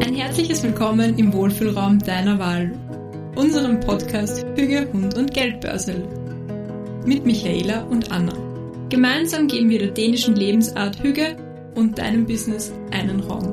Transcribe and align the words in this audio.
Ein 0.00 0.14
herzliches 0.14 0.62
Willkommen 0.62 1.18
im 1.18 1.32
Wohlfühlraum 1.32 1.98
deiner 1.98 2.38
Wahl, 2.38 2.72
unserem 3.34 3.80
Podcast 3.80 4.46
Hüge, 4.54 4.88
Hund 4.92 5.16
und 5.16 5.34
Geldbörse. 5.34 5.94
Mit 7.04 7.26
Michaela 7.26 7.82
und 7.84 8.12
Anna. 8.12 8.34
Gemeinsam 8.88 9.48
geben 9.48 9.68
wir 9.70 9.80
der 9.80 9.90
dänischen 9.90 10.36
Lebensart 10.36 11.02
Hüge 11.02 11.36
und 11.74 11.98
deinem 11.98 12.24
Business 12.26 12.72
einen 12.92 13.20
Raum. 13.20 13.52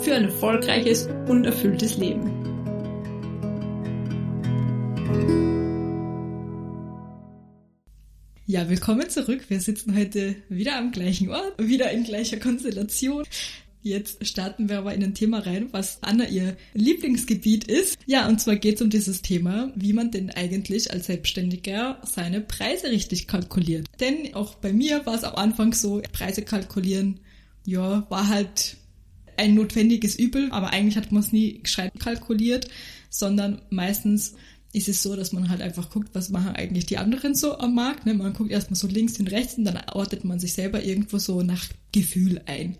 Für 0.00 0.14
ein 0.14 0.24
erfolgreiches 0.24 1.08
und 1.26 1.44
erfülltes 1.46 1.96
Leben. 1.96 2.37
Ja, 8.50 8.66
willkommen 8.70 9.10
zurück. 9.10 9.42
Wir 9.48 9.60
sitzen 9.60 9.94
heute 9.94 10.34
wieder 10.48 10.78
am 10.78 10.90
gleichen 10.90 11.28
Ort, 11.28 11.52
wieder 11.58 11.90
in 11.90 12.04
gleicher 12.04 12.38
Konstellation. 12.38 13.24
Jetzt 13.82 14.26
starten 14.26 14.70
wir 14.70 14.78
aber 14.78 14.94
in 14.94 15.04
ein 15.04 15.12
Thema 15.12 15.40
rein, 15.40 15.68
was 15.72 15.98
Anna 16.02 16.26
ihr 16.26 16.56
Lieblingsgebiet 16.72 17.64
ist. 17.64 17.98
Ja, 18.06 18.26
und 18.26 18.40
zwar 18.40 18.56
geht 18.56 18.76
es 18.76 18.80
um 18.80 18.88
dieses 18.88 19.20
Thema, 19.20 19.70
wie 19.74 19.92
man 19.92 20.10
denn 20.12 20.30
eigentlich 20.30 20.90
als 20.90 21.08
Selbstständiger 21.08 22.00
seine 22.06 22.40
Preise 22.40 22.88
richtig 22.88 23.26
kalkuliert. 23.26 23.86
Denn 24.00 24.34
auch 24.34 24.54
bei 24.54 24.72
mir 24.72 25.04
war 25.04 25.16
es 25.16 25.24
am 25.24 25.34
Anfang 25.34 25.74
so, 25.74 26.00
Preise 26.14 26.40
kalkulieren, 26.40 27.20
ja, 27.66 28.06
war 28.08 28.28
halt 28.28 28.78
ein 29.36 29.56
notwendiges 29.56 30.18
Übel, 30.18 30.50
aber 30.52 30.70
eigentlich 30.70 30.96
hat 30.96 31.12
man 31.12 31.22
es 31.22 31.32
nie 31.32 31.60
gescheit 31.62 31.92
kalkuliert, 31.98 32.66
sondern 33.10 33.60
meistens 33.68 34.36
ist 34.72 34.88
es 34.88 35.02
so, 35.02 35.16
dass 35.16 35.32
man 35.32 35.48
halt 35.48 35.62
einfach 35.62 35.90
guckt, 35.90 36.10
was 36.12 36.28
machen 36.28 36.54
eigentlich 36.54 36.86
die 36.86 36.98
anderen 36.98 37.34
so 37.34 37.58
am 37.58 37.74
Markt. 37.74 38.06
Ne? 38.06 38.14
Man 38.14 38.34
guckt 38.34 38.50
erstmal 38.50 38.76
so 38.76 38.86
links 38.86 39.18
und 39.18 39.30
rechts 39.30 39.54
und 39.54 39.64
dann 39.64 39.80
ordnet 39.92 40.24
man 40.24 40.38
sich 40.38 40.52
selber 40.52 40.82
irgendwo 40.82 41.18
so 41.18 41.42
nach 41.42 41.64
Gefühl 41.92 42.42
ein. 42.46 42.76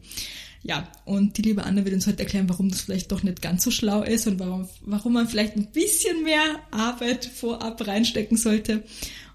Ja, 0.62 0.89
und 1.05 1.39
die 1.39 1.42
liebe 1.42 1.64
Anne 1.64 1.84
wird 1.84 1.95
uns 1.95 2.06
heute 2.06 2.20
erklären, 2.20 2.48
warum 2.48 2.69
das 2.69 2.80
vielleicht 2.80 3.12
doch 3.12 3.22
nicht 3.22 3.41
ganz 3.41 3.64
so 3.64 3.70
schlau 3.70 4.03
ist 4.03 4.27
und 4.27 4.39
warum, 4.39 4.69
warum 4.83 5.12
man 5.14 5.28
vielleicht 5.28 5.56
ein 5.56 5.70
bisschen 5.70 6.25
mehr 6.25 6.58
Arbeit 6.70 7.25
vorab 7.25 7.86
reinstecken 7.86 8.36
sollte. 8.36 8.83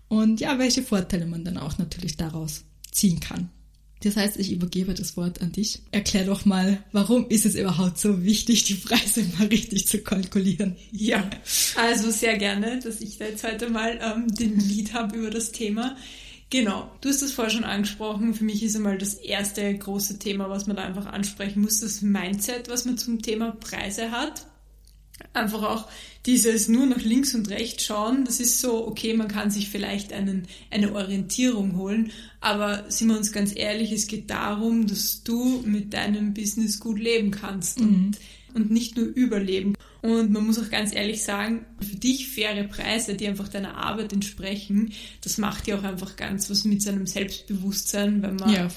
Und 0.10 0.40
ja, 0.42 0.60
welche 0.60 0.84
Vorteile 0.84 1.26
man 1.26 1.44
dann 1.44 1.58
auch 1.58 1.78
natürlich 1.78 2.18
daraus 2.18 2.66
ziehen 2.92 3.20
kann. 3.20 3.50
Das 4.04 4.18
heißt, 4.18 4.38
ich 4.38 4.52
übergebe 4.52 4.94
das 4.94 5.16
Wort 5.16 5.42
an 5.42 5.54
dich. 5.54 5.82
Erklär 5.92 6.26
doch 6.26 6.44
mal, 6.44 6.84
warum 6.92 7.26
ist 7.30 7.46
es 7.46 7.56
überhaupt 7.56 7.98
so 7.98 8.24
wichtig, 8.24 8.66
die 8.66 8.74
Preise 8.74 9.24
mal 9.38 9.48
richtig 9.48 9.88
zu 9.88 10.00
kalkulieren? 10.00 10.76
Ja, 10.92 11.30
also 11.76 12.12
sehr 12.12 12.38
gerne, 12.38 12.80
dass 12.80 13.00
ich 13.00 13.18
da 13.18 13.26
jetzt 13.26 13.46
heute 13.46 13.70
mal 13.70 14.00
ähm, 14.04 14.28
den 14.28 14.60
Lied 14.60 14.94
habe 14.94 15.18
über 15.18 15.30
das 15.30 15.54
Thema. 15.54 15.96
Genau, 16.50 16.92
du 17.02 17.10
hast 17.10 17.22
es 17.22 17.32
vorher 17.32 17.52
schon 17.52 17.64
angesprochen. 17.64 18.34
Für 18.34 18.44
mich 18.44 18.62
ist 18.62 18.76
einmal 18.76 18.98
das 18.98 19.16
erste 19.16 19.74
große 19.74 20.20
Thema, 20.20 20.50
was 20.50 20.68
man 20.68 20.76
da 20.76 20.84
einfach 20.84 21.06
ansprechen 21.06 21.62
muss, 21.62 21.80
das 21.80 22.02
Mindset, 22.02 22.70
was 22.70 22.86
man 22.86 22.98
zum 22.98 23.22
Thema 23.22 23.52
Preise 23.52 24.12
hat 24.12 24.46
einfach 25.34 25.64
auch 25.64 25.88
dieses 26.26 26.68
nur 26.68 26.86
nach 26.86 27.02
links 27.02 27.36
und 27.36 27.50
rechts 27.50 27.84
schauen, 27.84 28.26
das 28.26 28.40
ist 28.40 28.62
so, 28.62 28.88
okay, 28.88 29.14
man 29.14 29.28
kann 29.28 29.52
sich 29.52 29.70
vielleicht 29.70 30.14
einen, 30.14 30.48
eine 30.72 30.94
Orientierung 30.94 31.76
holen, 31.76 32.12
aber 32.40 32.90
sind 32.90 33.10
wir 33.10 33.18
uns 33.18 33.32
ganz 33.32 33.54
ehrlich, 33.56 33.92
es 33.92 34.08
geht 34.08 34.30
darum, 34.30 34.88
dass 34.88 35.24
du 35.24 35.62
mit 35.66 35.94
deinem 35.94 36.34
Business 36.34 36.80
gut 36.80 37.00
leben 37.00 37.32
kannst 37.32 37.80
mhm. 37.80 37.88
und, 37.88 38.18
und 38.54 38.72
nicht 38.72 38.96
nur 38.96 39.06
überleben. 39.06 39.76
Und 40.04 40.32
man 40.32 40.46
muss 40.46 40.60
auch 40.60 40.70
ganz 40.70 40.94
ehrlich 40.94 41.24
sagen, 41.24 41.66
für 41.80 41.96
dich 41.96 42.28
faire 42.28 42.66
Preise, 42.66 43.16
die 43.16 43.26
einfach 43.26 43.48
deiner 43.48 43.78
Arbeit 43.78 44.12
entsprechen, 44.12 44.92
das 45.22 45.38
macht 45.38 45.66
ja 45.66 45.80
auch 45.80 45.84
einfach 45.84 46.18
ganz 46.18 46.50
was 46.50 46.66
mit 46.66 46.82
seinem 46.82 47.08
Selbstbewusstsein, 47.08 48.22
wenn 48.22 48.36
man, 48.36 48.52
ja, 48.52 48.68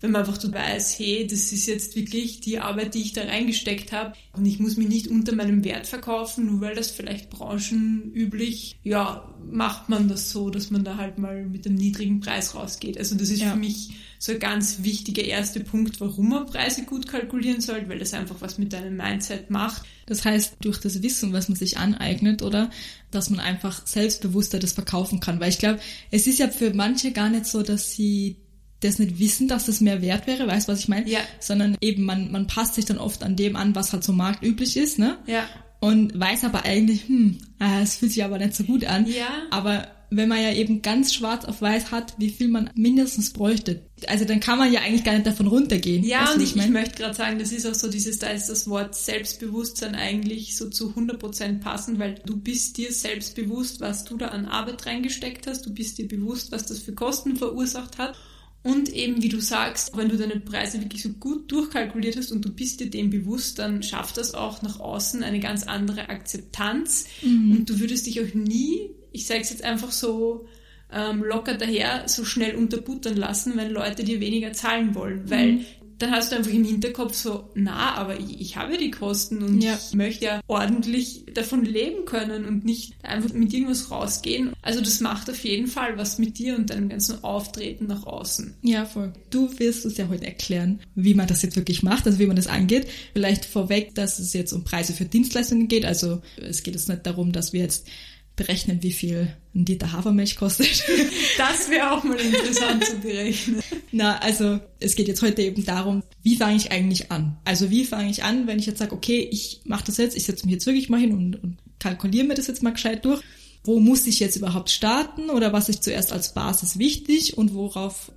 wenn 0.00 0.10
man 0.10 0.22
einfach 0.22 0.40
so 0.40 0.52
weiß, 0.52 0.98
hey, 0.98 1.28
das 1.30 1.52
ist 1.52 1.66
jetzt 1.66 1.94
wirklich 1.94 2.40
die 2.40 2.58
Arbeit, 2.58 2.94
die 2.94 3.02
ich 3.02 3.12
da 3.12 3.22
reingesteckt 3.22 3.92
habe 3.92 4.14
und 4.32 4.46
ich 4.46 4.58
muss 4.58 4.76
mich 4.76 4.88
nicht 4.88 5.06
unter 5.06 5.36
meinem 5.36 5.62
Wert 5.62 5.86
verkaufen, 5.86 6.46
nur 6.46 6.60
weil 6.60 6.74
das 6.74 6.90
vielleicht 6.90 7.30
branchenüblich, 7.30 8.76
ja, 8.82 9.32
macht 9.48 9.88
man 9.88 10.08
das 10.08 10.30
so, 10.30 10.50
dass 10.50 10.72
man 10.72 10.82
da 10.82 10.96
halt 10.96 11.18
mal 11.18 11.46
mit 11.46 11.68
einem 11.68 11.76
niedrigen 11.76 12.18
Preis 12.18 12.56
rausgeht. 12.56 12.98
Also 12.98 13.14
das 13.14 13.30
ist 13.30 13.42
ja. 13.42 13.52
für 13.52 13.58
mich 13.58 13.90
so 14.24 14.32
ein 14.32 14.38
ganz 14.38 14.78
wichtiger 14.82 15.22
erster 15.22 15.60
Punkt, 15.60 16.00
warum 16.00 16.30
man 16.30 16.46
Preise 16.46 16.84
gut 16.84 17.06
kalkulieren 17.06 17.60
sollte, 17.60 17.90
weil 17.90 17.98
das 17.98 18.14
einfach 18.14 18.36
was 18.40 18.56
mit 18.56 18.72
deinem 18.72 18.96
Mindset 18.96 19.50
macht. 19.50 19.82
Das 20.06 20.24
heißt, 20.24 20.56
durch 20.62 20.78
das 20.80 21.02
Wissen, 21.02 21.34
was 21.34 21.50
man 21.50 21.56
sich 21.56 21.76
aneignet, 21.76 22.40
oder, 22.40 22.70
dass 23.10 23.28
man 23.28 23.38
einfach 23.38 23.86
selbstbewusster 23.86 24.58
das 24.58 24.72
verkaufen 24.72 25.20
kann. 25.20 25.40
Weil 25.40 25.50
ich 25.50 25.58
glaube, 25.58 25.78
es 26.10 26.26
ist 26.26 26.38
ja 26.38 26.48
für 26.48 26.72
manche 26.72 27.12
gar 27.12 27.28
nicht 27.28 27.44
so, 27.44 27.62
dass 27.62 27.92
sie 27.92 28.36
das 28.80 28.98
nicht 28.98 29.18
wissen, 29.18 29.46
dass 29.46 29.66
das 29.66 29.82
mehr 29.82 30.00
wert 30.00 30.26
wäre, 30.26 30.46
weißt 30.46 30.68
du, 30.68 30.72
was 30.72 30.80
ich 30.80 30.88
meine? 30.88 31.06
Ja. 31.06 31.20
Sondern 31.38 31.76
eben, 31.82 32.04
man, 32.04 32.32
man 32.32 32.46
passt 32.46 32.76
sich 32.76 32.86
dann 32.86 32.96
oft 32.96 33.22
an 33.24 33.36
dem 33.36 33.56
an, 33.56 33.74
was 33.74 33.92
halt 33.92 34.04
so 34.04 34.14
marktüblich 34.14 34.78
ist, 34.78 34.98
ne? 34.98 35.18
Ja. 35.26 35.46
Und 35.80 36.18
weiß 36.18 36.44
aber 36.44 36.64
eigentlich, 36.64 37.08
hm, 37.08 37.36
äh, 37.60 37.82
es 37.82 37.96
fühlt 37.96 38.12
sich 38.12 38.24
aber 38.24 38.38
nicht 38.38 38.54
so 38.54 38.64
gut 38.64 38.86
an. 38.86 39.06
Ja. 39.06 39.28
Aber 39.50 39.88
wenn 40.16 40.28
man 40.28 40.42
ja 40.42 40.52
eben 40.52 40.82
ganz 40.82 41.12
schwarz 41.14 41.44
auf 41.44 41.60
weiß 41.60 41.90
hat, 41.90 42.14
wie 42.18 42.30
viel 42.30 42.48
man 42.48 42.70
mindestens 42.74 43.32
bräuchte. 43.32 43.82
Also 44.08 44.24
dann 44.24 44.40
kann 44.40 44.58
man 44.58 44.72
ja 44.72 44.80
eigentlich 44.80 45.04
gar 45.04 45.12
nicht 45.14 45.26
davon 45.26 45.46
runtergehen. 45.46 46.04
Ja, 46.04 46.32
und 46.32 46.40
ich, 46.40 46.56
ich, 46.56 46.62
ich 46.62 46.68
möchte 46.68 46.96
gerade 46.96 47.14
sagen, 47.14 47.38
das 47.38 47.52
ist 47.52 47.66
auch 47.66 47.74
so 47.74 47.90
dieses, 47.90 48.18
da 48.18 48.28
ist 48.28 48.48
das 48.48 48.68
Wort 48.68 48.94
Selbstbewusstsein 48.94 49.94
eigentlich 49.94 50.56
so 50.56 50.68
zu 50.70 50.90
100% 50.90 51.60
passend, 51.60 51.98
weil 51.98 52.16
du 52.24 52.36
bist 52.36 52.76
dir 52.76 52.92
selbstbewusst, 52.92 53.80
was 53.80 54.04
du 54.04 54.16
da 54.16 54.28
an 54.28 54.46
Arbeit 54.46 54.86
reingesteckt 54.86 55.46
hast, 55.46 55.66
du 55.66 55.72
bist 55.72 55.98
dir 55.98 56.08
bewusst, 56.08 56.52
was 56.52 56.66
das 56.66 56.78
für 56.78 56.92
Kosten 56.92 57.36
verursacht 57.36 57.98
hat. 57.98 58.16
Und 58.62 58.88
eben, 58.88 59.22
wie 59.22 59.28
du 59.28 59.40
sagst, 59.40 59.94
wenn 59.94 60.08
du 60.08 60.16
deine 60.16 60.40
Preise 60.40 60.80
wirklich 60.80 61.02
so 61.02 61.10
gut 61.10 61.52
durchkalkuliert 61.52 62.16
hast 62.16 62.32
und 62.32 62.42
du 62.42 62.50
bist 62.50 62.80
dir 62.80 62.88
dem 62.88 63.10
bewusst, 63.10 63.58
dann 63.58 63.82
schafft 63.82 64.16
das 64.16 64.32
auch 64.32 64.62
nach 64.62 64.80
außen 64.80 65.22
eine 65.22 65.38
ganz 65.38 65.64
andere 65.64 66.08
Akzeptanz. 66.08 67.04
Mhm. 67.20 67.52
Und 67.52 67.68
du 67.68 67.78
würdest 67.78 68.06
dich 68.06 68.22
auch 68.22 68.32
nie 68.32 68.88
ich 69.14 69.26
sage 69.26 69.40
es 69.40 69.50
jetzt 69.50 69.62
einfach 69.62 69.92
so 69.92 70.46
ähm, 70.92 71.22
locker 71.24 71.54
daher, 71.54 72.04
so 72.06 72.24
schnell 72.24 72.54
unterbuttern 72.54 73.16
lassen, 73.16 73.54
wenn 73.56 73.70
Leute 73.70 74.04
dir 74.04 74.20
weniger 74.20 74.52
zahlen 74.52 74.94
wollen. 74.94 75.28
Weil 75.28 75.52
mhm. 75.52 75.64
dann 75.98 76.12
hast 76.12 76.30
du 76.30 76.36
einfach 76.36 76.52
im 76.52 76.64
Hinterkopf 76.64 77.14
so, 77.14 77.50
na, 77.54 77.94
aber 77.96 78.18
ich, 78.18 78.40
ich 78.40 78.56
habe 78.56 78.72
ja 78.72 78.78
die 78.78 78.90
Kosten 78.90 79.42
und 79.42 79.60
ja. 79.60 79.76
ich 79.76 79.94
möchte 79.94 80.24
ja 80.24 80.40
ordentlich 80.46 81.24
davon 81.34 81.64
leben 81.64 82.04
können 82.04 82.44
und 82.44 82.64
nicht 82.64 82.94
einfach 83.02 83.32
mit 83.32 83.52
irgendwas 83.52 83.90
rausgehen. 83.90 84.52
Also 84.62 84.80
das 84.80 85.00
macht 85.00 85.28
auf 85.28 85.42
jeden 85.42 85.66
Fall 85.66 85.98
was 85.98 86.18
mit 86.18 86.38
dir 86.38 86.56
und 86.56 86.70
deinem 86.70 86.88
ganzen 86.88 87.24
Auftreten 87.24 87.86
nach 87.86 88.04
außen. 88.04 88.54
Ja, 88.62 88.84
voll. 88.84 89.12
Du 89.30 89.58
wirst 89.58 89.84
uns 89.84 89.96
ja 89.96 90.08
heute 90.08 90.26
erklären, 90.26 90.80
wie 90.94 91.14
man 91.14 91.26
das 91.26 91.42
jetzt 91.42 91.56
wirklich 91.56 91.82
macht, 91.82 92.06
also 92.06 92.18
wie 92.20 92.26
man 92.26 92.36
das 92.36 92.46
angeht. 92.46 92.86
Vielleicht 93.12 93.44
vorweg, 93.44 93.94
dass 93.94 94.20
es 94.20 94.32
jetzt 94.32 94.52
um 94.52 94.62
Preise 94.62 94.92
für 94.92 95.06
Dienstleistungen 95.06 95.66
geht. 95.66 95.84
Also 95.84 96.22
es 96.36 96.62
geht 96.62 96.74
jetzt 96.74 96.88
nicht 96.88 97.04
darum, 97.04 97.32
dass 97.32 97.52
wir 97.52 97.60
jetzt 97.60 97.88
berechnen, 98.36 98.82
wie 98.82 98.92
viel 98.92 99.34
ein 99.54 99.64
Liter 99.64 99.92
Hafermilch 99.92 100.36
kostet. 100.36 100.84
Das 101.36 101.68
wäre 101.68 101.90
auch 101.90 102.04
mal 102.04 102.18
interessant 102.18 102.84
zu 102.84 102.96
berechnen. 102.98 103.60
Na, 103.90 104.18
also 104.18 104.60
es 104.78 104.94
geht 104.94 105.08
jetzt 105.08 105.22
heute 105.22 105.42
eben 105.42 105.64
darum, 105.64 106.02
wie 106.22 106.36
fange 106.36 106.56
ich 106.56 106.70
eigentlich 106.70 107.10
an? 107.10 107.36
Also 107.44 107.70
wie 107.70 107.84
fange 107.84 108.10
ich 108.10 108.22
an, 108.22 108.46
wenn 108.46 108.58
ich 108.58 108.66
jetzt 108.66 108.78
sage, 108.78 108.92
okay, 108.92 109.28
ich 109.30 109.62
mache 109.64 109.84
das 109.86 109.96
jetzt, 109.96 110.16
ich 110.16 110.24
setze 110.24 110.46
mich 110.46 110.54
jetzt 110.54 110.66
wirklich 110.66 110.88
mal 110.88 111.00
hin 111.00 111.12
und, 111.12 111.42
und 111.42 111.58
kalkuliere 111.80 112.26
mir 112.26 112.34
das 112.34 112.46
jetzt 112.46 112.62
mal 112.62 112.72
gescheit 112.72 113.04
durch. 113.04 113.20
Wo 113.64 113.80
muss 113.80 114.06
ich 114.06 114.20
jetzt 114.20 114.36
überhaupt 114.36 114.70
starten 114.70 115.30
oder 115.30 115.52
was 115.52 115.68
ist 115.68 115.82
zuerst 115.82 116.12
als 116.12 116.34
Basis 116.34 116.78
wichtig 116.78 117.36
und 117.36 117.54
worauf 117.54 118.12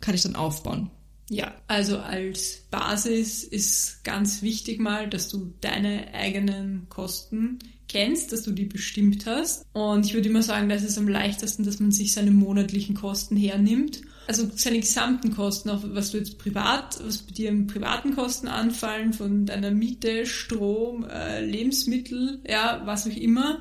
kann 0.00 0.14
ich 0.14 0.22
dann 0.22 0.36
aufbauen? 0.36 0.90
Ja, 1.32 1.54
also 1.68 1.98
als 1.98 2.62
Basis 2.72 3.44
ist 3.44 4.02
ganz 4.02 4.42
wichtig 4.42 4.80
mal, 4.80 5.08
dass 5.08 5.28
du 5.28 5.52
deine 5.60 6.12
eigenen 6.12 6.88
Kosten 6.88 7.60
kennst, 7.86 8.32
dass 8.32 8.42
du 8.42 8.50
die 8.50 8.64
bestimmt 8.64 9.26
hast. 9.26 9.64
Und 9.72 10.06
ich 10.06 10.14
würde 10.14 10.28
immer 10.28 10.42
sagen, 10.42 10.68
das 10.68 10.82
ist 10.82 10.98
am 10.98 11.06
leichtesten, 11.06 11.62
dass 11.62 11.78
man 11.78 11.92
sich 11.92 12.12
seine 12.12 12.32
monatlichen 12.32 12.96
Kosten 12.96 13.36
hernimmt. 13.36 14.02
Also 14.26 14.50
seine 14.56 14.80
gesamten 14.80 15.32
Kosten, 15.32 15.70
auch 15.70 15.84
was 15.84 16.10
du 16.10 16.18
jetzt 16.18 16.36
privat, 16.36 16.98
was 17.04 17.18
bei 17.18 17.32
dir 17.32 17.48
im 17.50 17.68
privaten 17.68 18.16
Kosten 18.16 18.48
anfallen, 18.48 19.12
von 19.12 19.46
deiner 19.46 19.70
Miete, 19.70 20.26
Strom, 20.26 21.04
äh, 21.08 21.44
Lebensmittel, 21.44 22.40
ja, 22.44 22.82
was 22.86 23.06
auch 23.06 23.16
immer. 23.16 23.60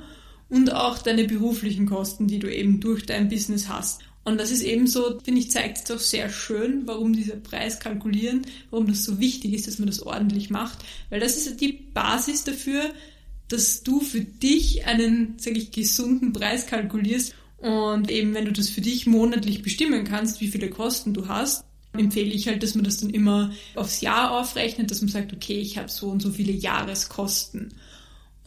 Und 0.49 0.73
auch 0.73 0.97
deine 0.97 1.25
beruflichen 1.25 1.85
Kosten, 1.85 2.27
die 2.27 2.39
du 2.39 2.51
eben 2.51 2.79
durch 2.79 3.05
dein 3.05 3.29
Business 3.29 3.69
hast. 3.69 4.01
Und 4.29 4.39
das 4.39 4.51
ist 4.51 4.61
eben 4.61 4.85
so, 4.85 5.19
finde 5.23 5.41
ich, 5.41 5.49
zeigt 5.49 5.79
es 5.79 5.83
doch 5.85 5.99
sehr 5.99 6.29
schön, 6.29 6.83
warum 6.85 7.13
dieser 7.13 7.35
Preis 7.35 7.79
kalkulieren, 7.79 8.45
warum 8.69 8.87
das 8.87 9.03
so 9.03 9.19
wichtig 9.19 9.53
ist, 9.53 9.65
dass 9.65 9.79
man 9.79 9.87
das 9.87 10.03
ordentlich 10.03 10.51
macht. 10.51 10.77
Weil 11.09 11.19
das 11.19 11.35
ist 11.35 11.59
die 11.59 11.73
Basis 11.73 12.43
dafür, 12.43 12.91
dass 13.47 13.81
du 13.81 14.01
für 14.01 14.21
dich 14.21 14.85
einen, 14.85 15.33
sage 15.39 15.57
ich, 15.57 15.71
gesunden 15.71 16.31
Preis 16.31 16.67
kalkulierst 16.67 17.33
und 17.57 18.11
eben, 18.11 18.35
wenn 18.35 18.45
du 18.45 18.51
das 18.51 18.69
für 18.69 18.81
dich 18.81 19.07
monatlich 19.07 19.63
bestimmen 19.63 20.03
kannst, 20.03 20.41
wie 20.41 20.47
viele 20.47 20.69
Kosten 20.69 21.15
du 21.15 21.27
hast, 21.27 21.65
empfehle 21.93 22.31
ich 22.31 22.47
halt, 22.47 22.61
dass 22.61 22.75
man 22.75 22.83
das 22.83 22.97
dann 22.97 23.09
immer 23.09 23.51
aufs 23.73 24.01
Jahr 24.01 24.39
aufrechnet, 24.39 24.91
dass 24.91 25.01
man 25.01 25.09
sagt, 25.09 25.33
okay, 25.33 25.59
ich 25.59 25.79
habe 25.79 25.89
so 25.89 26.09
und 26.09 26.21
so 26.21 26.29
viele 26.29 26.51
Jahreskosten. 26.51 27.73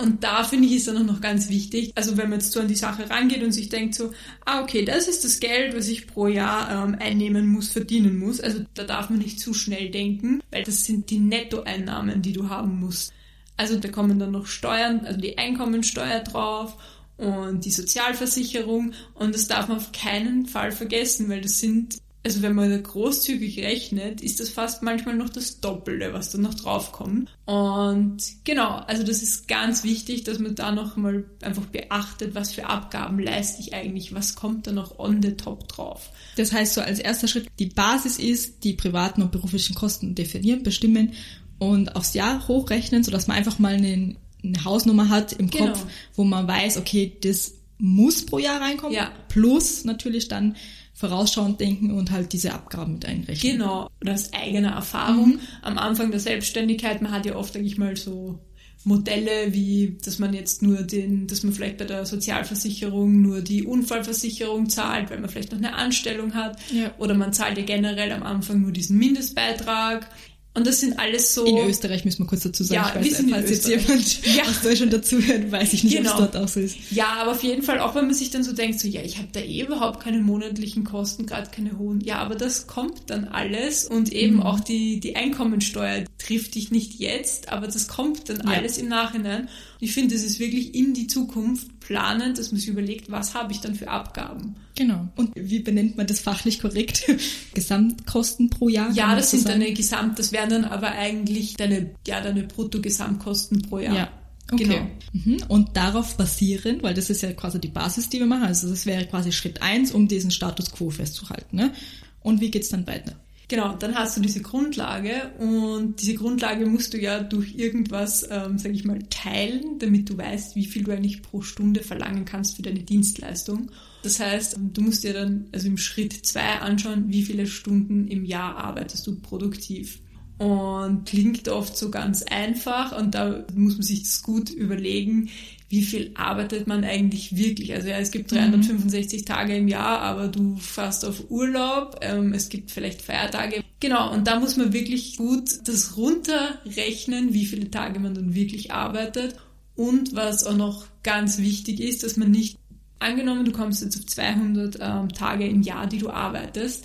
Und 0.02 0.24
da 0.24 0.42
finde 0.42 0.66
ich 0.66 0.74
ist 0.74 0.88
dann 0.88 0.96
auch 0.96 1.12
noch 1.12 1.20
ganz 1.20 1.48
wichtig, 1.48 1.92
also 1.94 2.16
wenn 2.16 2.28
man 2.28 2.40
jetzt 2.40 2.50
so 2.50 2.58
an 2.58 2.66
die 2.66 2.74
Sache 2.74 3.08
rangeht 3.08 3.40
und 3.40 3.52
sich 3.52 3.68
denkt 3.68 3.94
so, 3.94 4.10
ah 4.44 4.60
okay, 4.60 4.84
das 4.84 5.06
ist 5.06 5.24
das 5.24 5.38
Geld, 5.38 5.76
was 5.76 5.86
ich 5.86 6.08
pro 6.08 6.26
Jahr 6.26 6.84
ähm, 6.84 6.96
einnehmen 6.98 7.46
muss, 7.46 7.68
verdienen 7.68 8.18
muss. 8.18 8.40
Also 8.40 8.64
da 8.74 8.82
darf 8.82 9.10
man 9.10 9.20
nicht 9.20 9.38
zu 9.38 9.54
schnell 9.54 9.90
denken, 9.90 10.42
weil 10.50 10.64
das 10.64 10.84
sind 10.84 11.10
die 11.10 11.20
Nettoeinnahmen, 11.20 12.20
die 12.20 12.32
du 12.32 12.48
haben 12.48 12.80
musst. 12.80 13.12
Also 13.56 13.78
da 13.78 13.88
kommen 13.88 14.18
dann 14.18 14.32
noch 14.32 14.46
Steuern, 14.46 15.06
also 15.06 15.20
die 15.20 15.38
Einkommensteuer 15.38 16.18
drauf 16.18 16.76
und 17.16 17.64
die 17.64 17.70
Sozialversicherung 17.70 18.94
und 19.14 19.36
das 19.36 19.46
darf 19.46 19.68
man 19.68 19.76
auf 19.76 19.92
keinen 19.92 20.46
Fall 20.46 20.72
vergessen, 20.72 21.28
weil 21.28 21.42
das 21.42 21.60
sind 21.60 21.98
also 22.24 22.42
wenn 22.42 22.54
man 22.54 22.70
da 22.70 22.78
großzügig 22.78 23.58
rechnet, 23.58 24.20
ist 24.20 24.38
das 24.38 24.48
fast 24.48 24.82
manchmal 24.82 25.16
noch 25.16 25.28
das 25.28 25.60
Doppelte, 25.60 26.12
was 26.12 26.30
da 26.30 26.38
noch 26.38 26.54
draufkommt. 26.54 27.28
Und 27.46 28.18
genau, 28.44 28.76
also 28.86 29.02
das 29.02 29.22
ist 29.22 29.48
ganz 29.48 29.82
wichtig, 29.82 30.22
dass 30.22 30.38
man 30.38 30.54
da 30.54 30.70
noch 30.70 30.96
mal 30.96 31.24
einfach 31.42 31.66
beachtet, 31.66 32.36
was 32.36 32.52
für 32.52 32.66
Abgaben 32.66 33.18
leiste 33.18 33.60
ich 33.60 33.74
eigentlich, 33.74 34.14
was 34.14 34.36
kommt 34.36 34.68
da 34.68 34.72
noch 34.72 35.00
on 35.00 35.20
the 35.20 35.32
top 35.32 35.66
drauf. 35.66 36.10
Das 36.36 36.52
heißt 36.52 36.74
so 36.74 36.80
als 36.80 37.00
erster 37.00 37.26
Schritt, 37.26 37.48
die 37.58 37.66
Basis 37.66 38.18
ist, 38.18 38.62
die 38.62 38.74
privaten 38.74 39.22
und 39.22 39.32
beruflichen 39.32 39.74
Kosten 39.74 40.14
definieren, 40.14 40.62
bestimmen 40.62 41.14
und 41.58 41.96
aufs 41.96 42.14
Jahr 42.14 42.46
hochrechnen, 42.46 43.02
sodass 43.02 43.26
man 43.26 43.36
einfach 43.36 43.58
mal 43.58 43.74
eine, 43.74 44.14
eine 44.44 44.64
Hausnummer 44.64 45.08
hat 45.08 45.32
im 45.32 45.50
genau. 45.50 45.72
Kopf, 45.72 45.86
wo 46.14 46.22
man 46.22 46.46
weiß, 46.46 46.76
okay, 46.76 47.16
das 47.20 47.54
muss 47.78 48.24
pro 48.24 48.38
Jahr 48.38 48.60
reinkommen, 48.60 48.94
ja. 48.94 49.10
plus 49.28 49.84
natürlich 49.84 50.28
dann 50.28 50.54
vorausschauend 51.02 51.58
denken 51.58 51.90
und 51.90 52.12
halt 52.12 52.32
diese 52.32 52.54
Abgaben 52.54 52.92
mit 52.92 53.06
einrechnen. 53.06 53.54
Genau, 53.54 53.90
das 53.98 54.32
eigene 54.32 54.68
Erfahrung. 54.68 55.30
Mhm. 55.30 55.40
Am 55.62 55.76
Anfang 55.76 56.12
der 56.12 56.20
Selbstständigkeit, 56.20 57.02
man 57.02 57.10
hat 57.10 57.26
ja 57.26 57.34
oft, 57.34 57.56
denke 57.56 57.66
ich 57.66 57.76
mal, 57.76 57.96
so 57.96 58.38
Modelle 58.84 59.52
wie, 59.52 59.98
dass 60.04 60.20
man 60.20 60.32
jetzt 60.32 60.62
nur 60.62 60.82
den, 60.82 61.26
dass 61.26 61.42
man 61.42 61.52
vielleicht 61.52 61.78
bei 61.78 61.86
der 61.86 62.06
Sozialversicherung 62.06 63.20
nur 63.20 63.40
die 63.40 63.64
Unfallversicherung 63.64 64.68
zahlt, 64.68 65.10
weil 65.10 65.18
man 65.18 65.28
vielleicht 65.28 65.50
noch 65.50 65.58
eine 65.58 65.74
Anstellung 65.74 66.34
hat. 66.34 66.56
Ja. 66.72 66.92
Oder 66.98 67.14
man 67.14 67.32
zahlt 67.32 67.58
ja 67.58 67.64
generell 67.64 68.12
am 68.12 68.22
Anfang 68.22 68.60
nur 68.60 68.70
diesen 68.70 68.96
Mindestbeitrag. 68.96 70.08
Und 70.54 70.66
das 70.66 70.80
sind 70.80 70.98
alles 70.98 71.34
so. 71.34 71.46
In 71.46 71.66
Österreich 71.66 72.04
müssen 72.04 72.24
wir 72.24 72.26
kurz 72.26 72.42
dazu 72.42 72.62
sagen, 72.62 72.82
ja, 72.94 73.00
weiß, 73.00 73.24
falls 73.30 73.50
jetzt 73.50 73.68
jemand 73.68 74.26
ja. 74.36 74.42
aus 74.42 74.60
Deutschland 74.60 74.92
dazuhört, 74.92 75.50
weiß 75.50 75.72
ich 75.72 75.84
nicht, 75.84 75.96
genau. 75.96 76.10
ob 76.10 76.20
es 76.20 76.30
dort 76.30 76.44
auch 76.44 76.48
so 76.48 76.60
ist. 76.60 76.76
Ja, 76.90 77.06
aber 77.20 77.30
auf 77.30 77.42
jeden 77.42 77.62
Fall, 77.62 77.80
auch 77.80 77.94
wenn 77.94 78.04
man 78.04 78.14
sich 78.14 78.30
dann 78.30 78.44
so 78.44 78.52
denkt, 78.52 78.78
so, 78.78 78.86
ja, 78.86 79.00
ich 79.00 79.16
habe 79.16 79.28
da 79.32 79.40
eh 79.40 79.62
überhaupt 79.62 80.00
keine 80.00 80.18
monatlichen 80.18 80.84
Kosten, 80.84 81.24
gerade 81.24 81.50
keine 81.50 81.78
hohen. 81.78 82.02
Ja, 82.02 82.18
aber 82.18 82.34
das 82.34 82.66
kommt 82.66 83.08
dann 83.08 83.24
alles 83.24 83.86
und 83.86 84.12
eben 84.12 84.36
mhm. 84.36 84.42
auch 84.42 84.60
die, 84.60 85.00
die 85.00 85.16
Einkommensteuer 85.16 86.04
trifft 86.18 86.54
dich 86.54 86.70
nicht 86.70 87.00
jetzt, 87.00 87.50
aber 87.50 87.66
das 87.66 87.88
kommt 87.88 88.28
dann 88.28 88.42
ja. 88.44 88.52
alles 88.52 88.76
im 88.76 88.88
Nachhinein. 88.88 89.48
Ich 89.80 89.92
finde, 89.92 90.14
es 90.14 90.22
ist 90.22 90.38
wirklich 90.38 90.74
in 90.74 90.92
die 90.92 91.06
Zukunft 91.06 91.80
planend, 91.80 92.38
dass 92.38 92.52
man 92.52 92.60
sich 92.60 92.68
überlegt, 92.68 93.10
was 93.10 93.34
habe 93.34 93.52
ich 93.52 93.60
dann 93.60 93.74
für 93.74 93.88
Abgaben. 93.88 94.54
Genau. 94.74 95.08
Und 95.16 95.32
wie 95.34 95.58
benennt 95.58 95.96
man 95.96 96.06
das 96.06 96.20
fachlich 96.20 96.60
korrekt? 96.60 97.04
Gesamtkosten 97.54 98.48
pro 98.48 98.68
Jahr? 98.68 98.90
Ja, 98.92 99.14
das 99.14 99.32
sind 99.32 99.46
deine 99.46 99.72
Gesamt, 99.72 100.18
das 100.18 100.32
wären 100.32 100.41
dann 100.46 100.64
aber 100.64 100.92
eigentlich 100.92 101.54
deine, 101.54 101.90
ja, 102.06 102.20
deine 102.20 102.42
Bruttogesamtkosten 102.44 103.62
pro 103.62 103.78
Jahr. 103.78 103.94
Ja. 103.94 104.08
Okay. 104.50 104.64
Genau. 104.64 104.86
Mhm. 105.12 105.42
Und 105.48 105.76
darauf 105.76 106.16
basierend, 106.16 106.82
weil 106.82 106.94
das 106.94 107.08
ist 107.10 107.22
ja 107.22 107.32
quasi 107.32 107.60
die 107.60 107.68
Basis, 107.68 108.10
die 108.10 108.18
wir 108.18 108.26
machen, 108.26 108.44
also 108.44 108.68
das 108.68 108.86
wäre 108.86 109.06
quasi 109.06 109.32
Schritt 109.32 109.62
eins, 109.62 109.92
um 109.92 110.08
diesen 110.08 110.30
Status 110.30 110.72
quo 110.72 110.90
festzuhalten. 110.90 111.56
Ne? 111.56 111.72
Und 112.20 112.40
wie 112.40 112.50
geht's 112.50 112.68
dann 112.68 112.86
weiter? 112.86 113.14
Genau, 113.48 113.74
dann 113.74 113.94
hast 113.94 114.16
du 114.16 114.22
diese 114.22 114.40
Grundlage 114.40 115.30
und 115.38 116.00
diese 116.00 116.14
Grundlage 116.14 116.64
musst 116.64 116.94
du 116.94 116.98
ja 116.98 117.22
durch 117.22 117.54
irgendwas, 117.54 118.26
ähm, 118.30 118.56
sage 118.56 118.74
ich 118.74 118.84
mal, 118.84 119.00
teilen, 119.10 119.78
damit 119.78 120.08
du 120.08 120.16
weißt, 120.16 120.56
wie 120.56 120.64
viel 120.64 120.84
du 120.84 120.92
eigentlich 120.92 121.20
pro 121.22 121.42
Stunde 121.42 121.82
verlangen 121.82 122.24
kannst 122.24 122.56
für 122.56 122.62
deine 122.62 122.80
Dienstleistung. 122.80 123.70
Das 124.02 124.20
heißt, 124.20 124.56
du 124.58 124.80
musst 124.80 125.04
dir 125.04 125.12
dann 125.12 125.48
also 125.52 125.66
im 125.66 125.76
Schritt 125.76 126.24
zwei 126.24 126.60
anschauen, 126.60 127.04
wie 127.08 127.22
viele 127.22 127.46
Stunden 127.46 128.08
im 128.08 128.24
Jahr 128.24 128.56
arbeitest 128.56 129.06
du 129.06 129.16
produktiv. 129.20 130.00
Und 130.42 131.06
klingt 131.06 131.48
oft 131.48 131.76
so 131.76 131.90
ganz 131.90 132.24
einfach 132.24 132.98
und 132.98 133.14
da 133.14 133.44
muss 133.54 133.74
man 133.74 133.82
sich 133.82 134.02
das 134.02 134.22
gut 134.22 134.50
überlegen, 134.50 135.30
wie 135.68 135.82
viel 135.82 136.10
arbeitet 136.14 136.66
man 136.66 136.84
eigentlich 136.84 137.36
wirklich? 137.36 137.72
Also 137.72 137.88
ja, 137.88 137.98
es 137.98 138.10
gibt 138.10 138.32
365 138.32 139.20
mhm. 139.20 139.24
Tage 139.24 139.56
im 139.56 139.68
Jahr, 139.68 140.00
aber 140.00 140.26
du 140.26 140.56
fährst 140.56 141.04
auf 141.04 141.30
Urlaub, 141.30 142.00
ähm, 142.02 142.34
es 142.34 142.48
gibt 142.48 142.72
vielleicht 142.72 143.02
Feiertage. 143.02 143.62
Genau, 143.78 144.12
und 144.12 144.26
da 144.26 144.40
muss 144.40 144.56
man 144.56 144.72
wirklich 144.72 145.16
gut 145.16 145.48
das 145.68 145.96
runterrechnen, 145.96 147.32
wie 147.32 147.46
viele 147.46 147.70
Tage 147.70 148.00
man 148.00 148.14
dann 148.14 148.34
wirklich 148.34 148.72
arbeitet. 148.72 149.36
Und 149.76 150.14
was 150.14 150.44
auch 150.44 150.56
noch 150.56 150.86
ganz 151.02 151.38
wichtig 151.38 151.80
ist, 151.80 152.02
dass 152.02 152.16
man 152.16 152.30
nicht, 152.30 152.58
angenommen, 152.98 153.44
du 153.44 153.52
kommst 153.52 153.82
jetzt 153.82 153.96
auf 153.96 154.06
200 154.06 154.78
ähm, 154.80 155.08
Tage 155.10 155.46
im 155.46 155.62
Jahr, 155.62 155.86
die 155.86 155.98
du 155.98 156.10
arbeitest, 156.10 156.84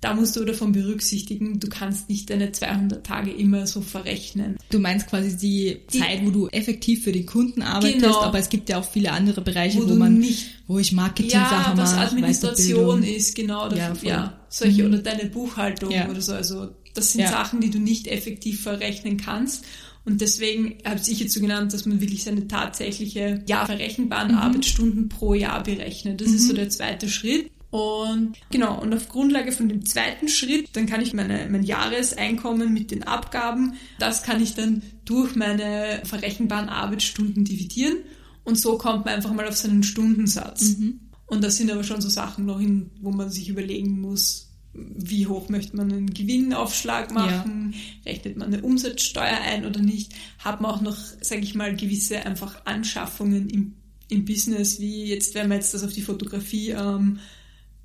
da 0.00 0.14
musst 0.14 0.36
du 0.36 0.44
davon 0.44 0.72
berücksichtigen, 0.72 1.58
du 1.58 1.68
kannst 1.68 2.08
nicht 2.08 2.28
deine 2.28 2.52
200 2.52 3.04
Tage 3.04 3.30
immer 3.30 3.66
so 3.66 3.80
verrechnen. 3.80 4.56
Du 4.70 4.78
meinst 4.78 5.08
quasi 5.08 5.36
die, 5.36 5.80
die 5.92 6.00
Zeit, 6.00 6.24
wo 6.24 6.30
du 6.30 6.48
effektiv 6.48 7.04
für 7.04 7.12
den 7.12 7.24
Kunden 7.24 7.62
arbeitest, 7.62 8.04
genau, 8.04 8.20
aber 8.20 8.38
es 8.38 8.48
gibt 8.48 8.68
ja 8.68 8.78
auch 8.78 8.88
viele 8.88 9.12
andere 9.12 9.40
Bereiche, 9.40 9.82
wo, 9.82 9.88
wo 9.88 9.94
man, 9.94 10.18
nicht, 10.18 10.48
wo 10.66 10.78
ich 10.78 10.92
Marketing-Sachen 10.92 11.76
ja, 11.76 11.82
was 11.82 11.94
Administration 11.94 13.02
ist, 13.02 13.34
genau, 13.34 13.68
dafür, 13.68 14.08
ja, 14.08 14.14
ja, 14.16 14.40
solche 14.48 14.82
mhm. 14.82 14.88
oder 14.94 15.02
deine 15.02 15.26
Buchhaltung 15.30 15.90
ja. 15.90 16.08
oder 16.10 16.20
so. 16.20 16.34
Also 16.34 16.68
das 16.94 17.12
sind 17.12 17.22
ja. 17.22 17.30
Sachen, 17.30 17.60
die 17.60 17.70
du 17.70 17.78
nicht 17.78 18.06
effektiv 18.06 18.62
verrechnen 18.62 19.16
kannst. 19.16 19.64
Und 20.04 20.20
deswegen 20.20 20.76
habe 20.84 21.00
ich 21.04 21.18
jetzt 21.18 21.34
so 21.34 21.40
genannt, 21.40 21.72
dass 21.74 21.84
man 21.84 22.00
wirklich 22.00 22.22
seine 22.22 22.46
tatsächliche 22.46 23.42
ja, 23.48 23.66
verrechenbaren 23.66 24.32
mhm. 24.32 24.38
Arbeitsstunden 24.38 25.08
pro 25.08 25.34
Jahr 25.34 25.62
berechnet. 25.64 26.20
Das 26.20 26.28
mhm. 26.28 26.36
ist 26.36 26.48
so 26.48 26.54
der 26.54 26.70
zweite 26.70 27.08
Schritt. 27.08 27.50
Und 27.70 28.36
genau, 28.50 28.80
und 28.80 28.94
auf 28.94 29.08
Grundlage 29.08 29.52
von 29.52 29.68
dem 29.68 29.84
zweiten 29.84 30.28
Schritt, 30.28 30.70
dann 30.74 30.86
kann 30.86 31.00
ich 31.00 31.12
meine, 31.12 31.48
mein 31.50 31.62
Jahreseinkommen 31.62 32.72
mit 32.72 32.90
den 32.90 33.02
Abgaben, 33.02 33.74
das 33.98 34.22
kann 34.22 34.42
ich 34.42 34.54
dann 34.54 34.82
durch 35.04 35.34
meine 35.34 36.00
verrechenbaren 36.04 36.68
Arbeitsstunden 36.68 37.44
dividieren. 37.44 37.98
Und 38.44 38.58
so 38.58 38.78
kommt 38.78 39.04
man 39.04 39.14
einfach 39.14 39.32
mal 39.32 39.48
auf 39.48 39.56
seinen 39.56 39.82
Stundensatz. 39.82 40.78
Mhm. 40.78 41.00
Und 41.26 41.42
das 41.42 41.56
sind 41.56 41.70
aber 41.70 41.82
schon 41.82 42.00
so 42.00 42.08
Sachen 42.08 42.46
noch, 42.46 42.60
hin, 42.60 42.90
wo 43.00 43.10
man 43.10 43.30
sich 43.30 43.48
überlegen 43.48 44.00
muss, 44.00 44.46
wie 44.72 45.26
hoch 45.26 45.48
möchte 45.48 45.76
man 45.76 45.90
einen 45.90 46.12
Gewinnaufschlag 46.12 47.12
machen, 47.12 47.74
ja. 47.74 48.12
rechnet 48.12 48.36
man 48.36 48.52
eine 48.52 48.62
Umsatzsteuer 48.62 49.40
ein 49.42 49.64
oder 49.64 49.80
nicht, 49.80 50.12
hat 50.38 50.60
man 50.60 50.70
auch 50.70 50.80
noch, 50.80 50.96
sage 51.20 51.42
ich 51.42 51.54
mal, 51.54 51.74
gewisse 51.74 52.24
einfach 52.24 52.64
Anschaffungen 52.66 53.48
im, 53.48 53.74
im 54.08 54.24
Business, 54.24 54.78
wie 54.78 55.06
jetzt, 55.06 55.34
wenn 55.34 55.48
man 55.48 55.58
jetzt 55.58 55.74
das 55.74 55.82
auf 55.82 55.92
die 55.92 56.02
Fotografie 56.02 56.70
ähm, 56.70 57.18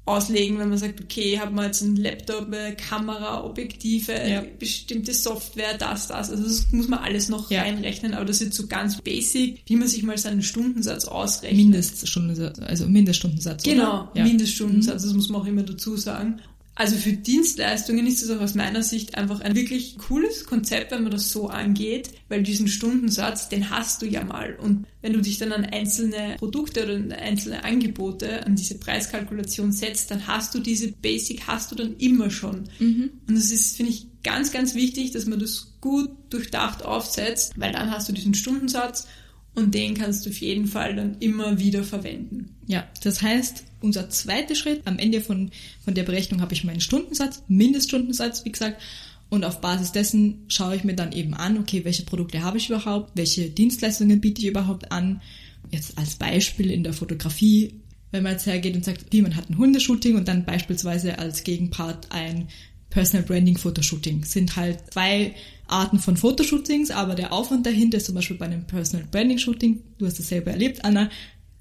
auslegen, 0.06 0.58
wenn 0.58 0.70
man 0.70 0.78
sagt, 0.78 1.00
okay, 1.00 1.40
hat 1.40 1.54
man 1.54 1.66
jetzt 1.66 1.84
einen 1.84 1.96
Laptop, 1.96 2.48
eine 2.48 2.76
Kamera, 2.76 3.44
Objektive, 3.44 4.14
ja. 4.14 4.44
bestimmte 4.58 5.14
Software, 5.14 5.78
das, 5.78 6.08
das. 6.08 6.32
Also 6.32 6.44
das 6.44 6.72
muss 6.72 6.88
man 6.88 7.00
alles 7.00 7.30
noch 7.30 7.52
ja. 7.52 7.62
reinrechnen, 7.62 8.14
aber 8.14 8.26
das 8.26 8.42
ist 8.42 8.54
so 8.54 8.68
ganz 8.68 9.00
basic, 9.02 9.62
wie 9.68 9.76
man 9.76 9.88
sich 9.88 10.02
mal 10.04 10.18
seinen 10.18 10.42
Stundensatz 10.42 11.06
ausrechnet. 11.06 11.58
Mindeststundensatz, 11.58 12.60
also 12.60 12.88
Mindeststundensatz. 12.88 13.64
Genau, 13.64 14.10
ja. 14.16 14.24
Mindeststundensatz, 14.24 15.04
mhm. 15.04 15.08
das 15.08 15.16
muss 15.16 15.30
man 15.30 15.42
auch 15.42 15.46
immer 15.46 15.64
dazu 15.64 15.96
sagen. 15.96 16.42
Also 16.82 16.96
für 16.96 17.14
Dienstleistungen 17.14 18.08
ist 18.08 18.24
das 18.24 18.32
auch 18.32 18.42
aus 18.42 18.56
meiner 18.56 18.82
Sicht 18.82 19.16
einfach 19.16 19.42
ein 19.42 19.54
wirklich 19.54 20.00
cooles 20.00 20.46
Konzept, 20.46 20.90
wenn 20.90 21.04
man 21.04 21.12
das 21.12 21.32
so 21.32 21.48
angeht, 21.48 22.10
weil 22.28 22.42
diesen 22.42 22.68
Stundensatz, 22.68 23.50
den 23.50 23.70
hast 23.70 24.02
du 24.02 24.08
ja 24.08 24.24
mal. 24.24 24.56
Und 24.56 24.88
wenn 25.04 25.14
du 25.14 25.22
dich 25.22 25.38
dann 25.38 25.52
an 25.52 25.64
einzelne 25.64 26.38
Produkte 26.40 26.86
oder 26.86 27.20
einzelne 27.20 27.64
Angebote, 27.64 28.48
an 28.48 28.56
diese 28.56 28.80
Preiskalkulation 28.80 29.72
setzt, 29.72 30.10
dann 30.10 30.26
hast 30.26 30.56
du 30.56 30.60
diese 30.60 30.92
Basic, 30.92 31.46
hast 31.46 31.72
du 31.72 31.76
dann 31.76 31.98
immer 31.98 32.32
schon. 32.32 32.64
Mhm. 32.80 33.12
Und 33.28 33.38
das 33.38 33.52
ist, 33.52 33.78
finde 33.78 33.92
ich, 33.92 34.08
ganz, 34.24 34.52
ganz 34.52 34.74
wichtig, 34.74 35.12
dass 35.12 35.28
man 35.28 35.40
das 35.40 35.74
gut 35.82 36.10
durchdacht 36.32 36.84
aufsetzt, 36.84 37.54
weil 37.58 37.74
dann 37.74 37.92
hast 37.92 38.10
du 38.10 38.14
diesen 38.14 38.34
Stundensatz 38.34 39.06
und 39.54 39.74
den 39.74 39.96
kannst 39.96 40.26
du 40.26 40.30
auf 40.30 40.38
jeden 40.40 40.68
Fall 40.68 40.96
dann 40.96 41.18
immer 41.20 41.60
wieder 41.60 41.84
verwenden. 41.84 42.56
Ja, 42.68 42.88
das 43.04 43.22
heißt, 43.22 43.66
unser 43.82 44.10
zweiter 44.10 44.56
Schritt, 44.56 44.82
am 44.86 44.98
Ende 44.98 45.22
von, 45.22 45.52
von 45.84 45.94
der 45.94 46.04
Berechnung 46.04 46.42
habe 46.42 46.54
ich 46.54 46.64
meinen 46.64 46.82
Stundensatz, 46.82 47.44
Mindeststundensatz, 47.48 48.46
wie 48.46 48.52
gesagt, 48.52 48.82
und 49.30 49.46
auf 49.46 49.62
Basis 49.62 49.94
dessen 49.94 50.44
schaue 50.50 50.76
ich 50.76 50.84
mir 50.84 50.94
dann 50.94 51.14
eben 51.14 51.34
an, 51.34 51.58
okay, 51.58 51.86
welche 51.86 52.04
Produkte 52.04 52.44
habe 52.44 52.58
ich 52.58 52.70
überhaupt, 52.70 53.12
welche 53.16 53.50
Dienstleistungen 53.50 54.20
biete 54.20 54.42
ich 54.42 54.48
überhaupt 54.50 54.92
an. 54.92 55.22
Jetzt 55.70 55.98
als 55.98 56.16
Beispiel 56.16 56.70
in 56.70 56.84
der 56.84 56.92
Fotografie, 56.92 57.76
wenn 58.12 58.24
man 58.24 58.34
jetzt 58.34 58.46
hergeht 58.46 58.76
und 58.76 58.84
sagt, 58.84 59.06
wie 59.12 59.22
man 59.22 59.38
hat 59.38 59.50
ein 59.50 59.58
Hundeshooting 59.58 60.18
und 60.18 60.28
dann 60.28 60.44
beispielsweise 60.44 61.18
als 61.18 61.46
Gegenpart 61.46 62.08
ein 62.12 62.50
Personal 62.90 63.26
Branding 63.26 63.58
Fotoshooting. 63.58 64.26
Sind 64.26 64.58
halt 64.58 64.80
zwei 64.92 65.34
Arten 65.72 66.00
von 66.00 66.18
Fotoshootings, 66.18 66.92
aber 66.92 67.16
der 67.16 67.34
Aufwand 67.34 67.66
dahinter 67.66 67.98
ist 67.98 68.06
zum 68.06 68.16
Beispiel 68.16 68.38
bei 68.38 68.46
einem 68.46 68.66
Personal 68.66 69.08
Branding 69.10 69.38
Shooting, 69.38 69.82
du 69.98 70.06
hast 70.06 70.20
es 70.20 70.28
selber 70.28 70.52
erlebt, 70.52 70.84
Anna, 70.84 71.10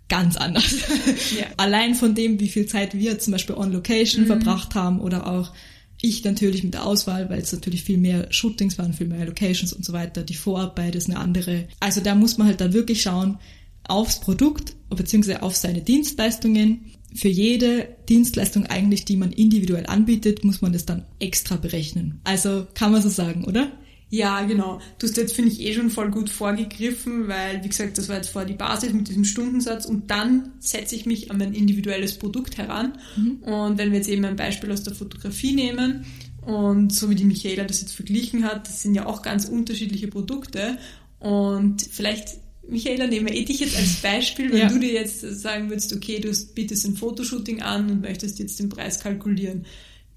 ganz 0.08 0.36
anders. 0.36 0.74
Ja. 1.38 1.46
Allein 1.56 1.94
von 1.94 2.14
dem, 2.14 2.38
wie 2.40 2.48
viel 2.48 2.66
Zeit 2.66 2.94
wir 2.94 3.18
zum 3.18 3.32
Beispiel 3.32 3.56
on 3.56 3.72
Location 3.72 4.24
mhm. 4.24 4.26
verbracht 4.26 4.74
haben 4.74 5.00
oder 5.00 5.26
auch 5.26 5.52
Ich 6.02 6.24
natürlich 6.24 6.64
mit 6.64 6.74
der 6.74 6.84
Auswahl, 6.84 7.30
weil 7.30 7.40
es 7.40 7.52
natürlich 7.52 7.84
viel 7.84 7.98
mehr 7.98 8.26
Shootings 8.30 8.76
waren, 8.78 8.92
viel 8.92 9.06
mehr 9.06 9.24
Locations 9.24 9.72
und 9.72 9.84
so 9.84 9.92
weiter. 9.92 10.22
Die 10.22 10.34
Vorarbeit 10.34 10.94
ist 10.94 11.08
eine 11.08 11.18
andere. 11.18 11.68
Also 11.78 12.00
da 12.00 12.14
muss 12.14 12.36
man 12.36 12.48
halt 12.48 12.60
dann 12.60 12.72
wirklich 12.72 13.02
schauen 13.02 13.38
aufs 13.84 14.20
Produkt 14.20 14.74
beziehungsweise 14.88 15.42
auf 15.42 15.56
seine 15.56 15.80
Dienstleistungen. 15.80 16.92
Für 17.14 17.28
jede 17.28 17.88
Dienstleistung 18.08 18.66
eigentlich, 18.66 19.04
die 19.04 19.16
man 19.16 19.32
individuell 19.32 19.86
anbietet, 19.86 20.44
muss 20.44 20.62
man 20.62 20.72
das 20.72 20.86
dann 20.86 21.04
extra 21.18 21.56
berechnen. 21.56 22.20
Also 22.24 22.66
kann 22.74 22.92
man 22.92 23.02
so 23.02 23.08
sagen, 23.08 23.44
oder? 23.44 23.72
Ja, 24.10 24.42
genau. 24.42 24.80
Du 24.98 25.06
hast 25.06 25.16
jetzt, 25.16 25.34
finde 25.34 25.52
ich, 25.52 25.60
eh 25.60 25.72
schon 25.72 25.88
voll 25.88 26.10
gut 26.10 26.30
vorgegriffen, 26.30 27.28
weil, 27.28 27.62
wie 27.62 27.68
gesagt, 27.68 27.96
das 27.96 28.08
war 28.08 28.16
jetzt 28.16 28.30
vorher 28.30 28.48
die 28.48 28.56
Basis 28.56 28.92
mit 28.92 29.08
diesem 29.08 29.24
Stundensatz 29.24 29.86
und 29.86 30.10
dann 30.10 30.52
setze 30.58 30.96
ich 30.96 31.06
mich 31.06 31.30
an 31.30 31.38
mein 31.38 31.54
individuelles 31.54 32.18
Produkt 32.18 32.58
heran. 32.58 32.98
Mhm. 33.16 33.36
Und 33.42 33.78
wenn 33.78 33.92
wir 33.92 33.98
jetzt 33.98 34.08
eben 34.08 34.24
ein 34.24 34.34
Beispiel 34.34 34.72
aus 34.72 34.82
der 34.82 34.94
Fotografie 34.94 35.52
nehmen 35.52 36.04
und 36.42 36.92
so 36.92 37.08
wie 37.08 37.14
die 37.14 37.24
Michaela 37.24 37.64
das 37.64 37.80
jetzt 37.80 37.94
verglichen 37.94 38.44
hat, 38.44 38.66
das 38.66 38.82
sind 38.82 38.96
ja 38.96 39.06
auch 39.06 39.22
ganz 39.22 39.44
unterschiedliche 39.44 40.08
Produkte 40.08 40.76
und 41.20 41.82
vielleicht 41.82 42.38
Michaela, 42.68 43.06
nehme 43.06 43.32
ich 43.34 43.46
dich 43.46 43.60
jetzt 43.60 43.76
als 43.76 43.96
Beispiel, 43.96 44.52
wenn 44.52 44.58
ja. 44.58 44.68
du 44.68 44.78
dir 44.78 44.92
jetzt 44.92 45.20
sagen 45.20 45.70
würdest, 45.70 45.92
okay, 45.92 46.20
du 46.20 46.32
bietest 46.54 46.86
ein 46.86 46.96
Fotoshooting 46.96 47.62
an 47.62 47.90
und 47.90 48.00
möchtest 48.00 48.38
jetzt 48.38 48.58
den 48.58 48.68
Preis 48.68 49.00
kalkulieren 49.00 49.66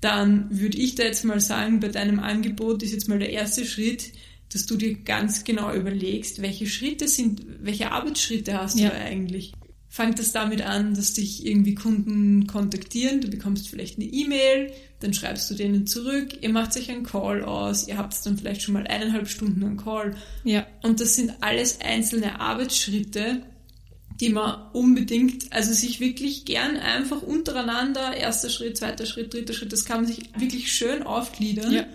dann 0.04 0.48
würde 0.50 0.78
ich 0.78 0.96
da 0.96 1.04
jetzt 1.04 1.24
mal 1.24 1.40
sagen, 1.40 1.80
bei 1.80 1.88
deinem 1.88 2.20
Angebot 2.20 2.84
ist 2.84 2.92
jetzt 2.92 3.08
mal 3.08 3.20
der 3.20 3.32
erste 3.32 3.66
Schritt, 3.66 4.12
dass 4.52 4.66
du 4.66 4.76
dir 4.76 4.96
ganz 4.96 5.44
genau 5.44 5.74
überlegst, 5.74 6.42
welche 6.42 6.68
Schritte 6.68 7.08
sind, 7.08 7.42
welche 7.62 7.92
Arbeitsschritte 7.92 8.60
hast 8.60 8.80
ja. 8.80 8.90
du 8.90 8.96
eigentlich. 8.96 9.54
Fangt 9.88 10.20
das 10.20 10.32
damit 10.32 10.62
an, 10.62 10.96
dass 10.96 11.14
dich 11.14 11.46
irgendwie 11.46 11.76
Kunden 11.76 12.48
kontaktieren, 12.48 13.22
du 13.22 13.30
bekommst 13.30 13.70
vielleicht 13.70 13.98
eine 13.98 14.08
E-Mail, 14.08 14.72
dann 15.00 15.14
schreibst 15.14 15.50
du 15.50 15.56
denen 15.56 15.88
zurück, 15.88 16.30
ihr 16.42 16.50
macht 16.50 16.76
euch 16.76 16.90
einen 16.90 17.04
Call 17.04 17.44
aus, 17.44 17.88
ihr 17.88 17.98
habt 17.98 18.14
dann 18.26 18.38
vielleicht 18.38 18.64
schon 18.64 18.74
mal 18.74 18.88
eineinhalb 18.88 19.30
Stunden 19.30 19.64
einen 19.64 19.78
Call. 19.78 20.16
Ja. 20.44 20.66
Und 20.82 21.00
das 21.00 21.16
sind 21.16 21.34
alles 21.42 21.80
einzelne 21.82 22.40
Arbeitsschritte, 22.40 23.44
die 24.20 24.30
man 24.30 24.72
unbedingt, 24.74 25.52
also 25.52 25.74
sich 25.74 26.00
wirklich 26.00 26.46
gern 26.46 26.78
einfach 26.78 27.22
untereinander, 27.22 28.16
erster 28.16 28.50
Schritt, 28.50 28.78
zweiter 28.78 29.06
Schritt, 29.06 29.34
dritter 29.34 29.54
Schritt, 29.54 29.74
das 29.74 29.86
kann 29.86 30.04
man 30.04 30.06
sich 30.08 30.30
wirklich 30.38 30.72
schön 30.72 31.04
aufgliedern. 31.04 31.72
Ja. 31.72 31.86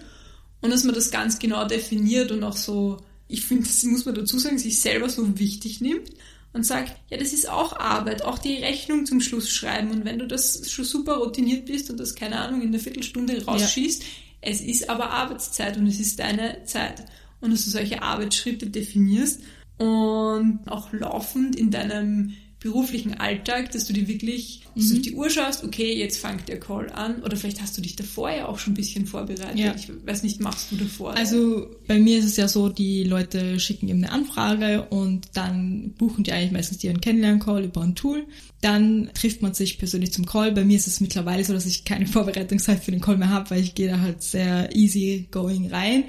Und 0.60 0.70
dass 0.70 0.84
man 0.84 0.94
das 0.94 1.10
ganz 1.10 1.38
genau 1.38 1.66
definiert 1.66 2.32
und 2.32 2.42
auch 2.42 2.56
so, 2.56 2.98
ich 3.28 3.42
finde, 3.42 3.64
das 3.64 3.82
muss 3.84 4.04
man 4.04 4.14
dazu 4.14 4.38
sagen, 4.38 4.58
sich 4.58 4.80
selber 4.80 5.08
so 5.08 5.38
wichtig 5.38 5.80
nimmt 5.80 6.10
und 6.52 6.64
sagt, 6.64 6.96
ja, 7.10 7.16
das 7.16 7.32
ist 7.32 7.48
auch 7.48 7.78
Arbeit, 7.78 8.22
auch 8.22 8.38
die 8.38 8.56
Rechnung 8.56 9.06
zum 9.06 9.20
Schluss 9.20 9.50
schreiben. 9.50 9.90
Und 9.90 10.04
wenn 10.04 10.18
du 10.18 10.26
das 10.26 10.68
schon 10.70 10.84
super 10.84 11.16
routiniert 11.18 11.66
bist 11.66 11.90
und 11.90 12.00
das, 12.00 12.14
keine 12.14 12.40
Ahnung, 12.40 12.62
in 12.62 12.72
der 12.72 12.80
Viertelstunde 12.80 13.44
rausschießt, 13.44 14.02
ja. 14.02 14.08
es 14.40 14.60
ist 14.60 14.90
aber 14.90 15.10
Arbeitszeit 15.10 15.76
und 15.76 15.86
es 15.86 16.00
ist 16.00 16.18
deine 16.18 16.64
Zeit. 16.64 17.04
Und 17.40 17.52
dass 17.52 17.64
du 17.64 17.70
solche 17.70 18.02
Arbeitsschritte 18.02 18.66
definierst 18.66 19.40
und 19.78 20.60
auch 20.66 20.92
laufend 20.92 21.56
in 21.56 21.70
deinem 21.70 22.34
beruflichen 22.60 23.14
Alltag, 23.14 23.70
dass 23.70 23.86
du 23.86 23.92
dir 23.92 24.08
wirklich 24.08 24.62
du 24.74 24.80
auf 24.80 24.98
mhm. 24.98 25.02
die 25.02 25.14
Uhr 25.14 25.30
schaust, 25.30 25.62
okay, 25.62 25.94
jetzt 25.96 26.18
fängt 26.18 26.48
der 26.48 26.58
Call 26.58 26.90
an 26.90 27.22
oder 27.22 27.36
vielleicht 27.36 27.62
hast 27.62 27.76
du 27.78 27.82
dich 27.82 27.94
davor 27.94 28.30
ja 28.30 28.46
auch 28.46 28.58
schon 28.58 28.72
ein 28.72 28.76
bisschen 28.76 29.06
vorbereitet. 29.06 29.58
Ja. 29.58 29.74
Ich 29.76 29.88
weiß 30.04 30.24
nicht, 30.24 30.40
machst 30.40 30.72
du 30.72 30.76
davor? 30.76 31.16
Also 31.16 31.70
bei 31.86 31.98
mir 31.98 32.18
ist 32.18 32.24
es 32.24 32.36
ja 32.36 32.48
so, 32.48 32.68
die 32.68 33.04
Leute 33.04 33.60
schicken 33.60 33.88
eben 33.88 34.02
eine 34.02 34.12
Anfrage 34.12 34.86
und 34.90 35.28
dann 35.34 35.94
buchen 35.98 36.24
die 36.24 36.32
eigentlich 36.32 36.50
meistens 36.50 36.82
ihren 36.82 37.00
Kennenlern-Call 37.00 37.64
über 37.64 37.82
ein 37.82 37.94
Tool. 37.94 38.26
Dann 38.60 39.10
trifft 39.14 39.40
man 39.40 39.54
sich 39.54 39.78
persönlich 39.78 40.12
zum 40.12 40.26
Call. 40.26 40.50
Bei 40.50 40.64
mir 40.64 40.76
ist 40.76 40.88
es 40.88 41.00
mittlerweile 41.00 41.44
so, 41.44 41.52
dass 41.52 41.66
ich 41.66 41.84
keine 41.84 42.06
Vorbereitungszeit 42.08 42.82
für 42.82 42.90
den 42.90 43.00
Call 43.00 43.18
mehr 43.18 43.30
habe, 43.30 43.50
weil 43.50 43.62
ich 43.62 43.76
gehe 43.76 43.88
da 43.88 44.00
halt 44.00 44.22
sehr 44.22 44.74
easy 44.74 45.28
going 45.30 45.68
rein 45.68 46.04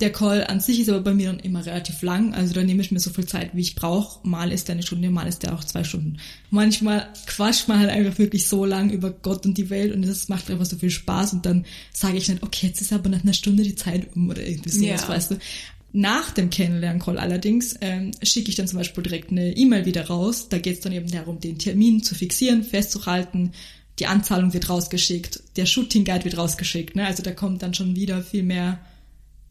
der 0.00 0.12
Call 0.12 0.44
an 0.44 0.60
sich 0.60 0.78
ist 0.78 0.88
aber 0.88 1.00
bei 1.00 1.14
mir 1.14 1.26
dann 1.26 1.40
immer 1.40 1.66
relativ 1.66 2.02
lang, 2.02 2.32
also 2.32 2.54
da 2.54 2.62
nehme 2.62 2.82
ich 2.82 2.92
mir 2.92 3.00
so 3.00 3.10
viel 3.10 3.26
Zeit, 3.26 3.50
wie 3.54 3.62
ich 3.62 3.74
brauche. 3.74 4.26
Mal 4.26 4.52
ist 4.52 4.68
der 4.68 4.74
eine 4.74 4.84
Stunde, 4.84 5.10
mal 5.10 5.26
ist 5.26 5.42
der 5.42 5.54
auch 5.54 5.64
zwei 5.64 5.82
Stunden. 5.82 6.18
Manchmal 6.50 7.08
quatscht 7.26 7.66
man 7.66 7.80
halt 7.80 7.90
einfach 7.90 8.18
wirklich 8.18 8.46
so 8.46 8.64
lang 8.64 8.90
über 8.90 9.10
Gott 9.10 9.44
und 9.44 9.58
die 9.58 9.70
Welt 9.70 9.92
und 9.92 10.06
das 10.06 10.28
macht 10.28 10.50
einfach 10.50 10.66
so 10.66 10.76
viel 10.76 10.90
Spaß 10.90 11.32
und 11.32 11.46
dann 11.46 11.66
sage 11.92 12.16
ich 12.16 12.28
nicht, 12.28 12.44
okay, 12.44 12.68
jetzt 12.68 12.80
ist 12.80 12.92
aber 12.92 13.08
nach 13.08 13.24
einer 13.24 13.32
Stunde 13.32 13.64
die 13.64 13.74
Zeit 13.74 14.14
um 14.14 14.30
oder 14.30 14.46
irgendwie 14.46 14.70
sowas, 14.70 15.02
ja. 15.02 15.08
weißt 15.08 15.30
du. 15.32 15.38
Nach 15.92 16.30
dem 16.30 16.50
Kennenlernen-Call 16.50 17.18
allerdings 17.18 17.74
ähm, 17.80 18.12
schicke 18.22 18.50
ich 18.50 18.56
dann 18.56 18.68
zum 18.68 18.78
Beispiel 18.78 19.02
direkt 19.02 19.32
eine 19.32 19.56
E-Mail 19.56 19.86
wieder 19.86 20.06
raus. 20.06 20.48
Da 20.48 20.58
geht 20.58 20.76
es 20.76 20.80
dann 20.80 20.92
eben 20.92 21.10
darum, 21.10 21.40
den 21.40 21.58
Termin 21.58 22.02
zu 22.02 22.14
fixieren, 22.14 22.62
festzuhalten. 22.62 23.52
Die 23.98 24.06
Anzahlung 24.06 24.52
wird 24.52 24.68
rausgeschickt, 24.68 25.42
der 25.56 25.66
Shooting 25.66 26.04
Guide 26.04 26.24
wird 26.24 26.36
rausgeschickt. 26.36 26.94
Ne? 26.94 27.06
Also 27.06 27.22
da 27.22 27.32
kommt 27.32 27.62
dann 27.62 27.74
schon 27.74 27.96
wieder 27.96 28.22
viel 28.22 28.42
mehr 28.42 28.78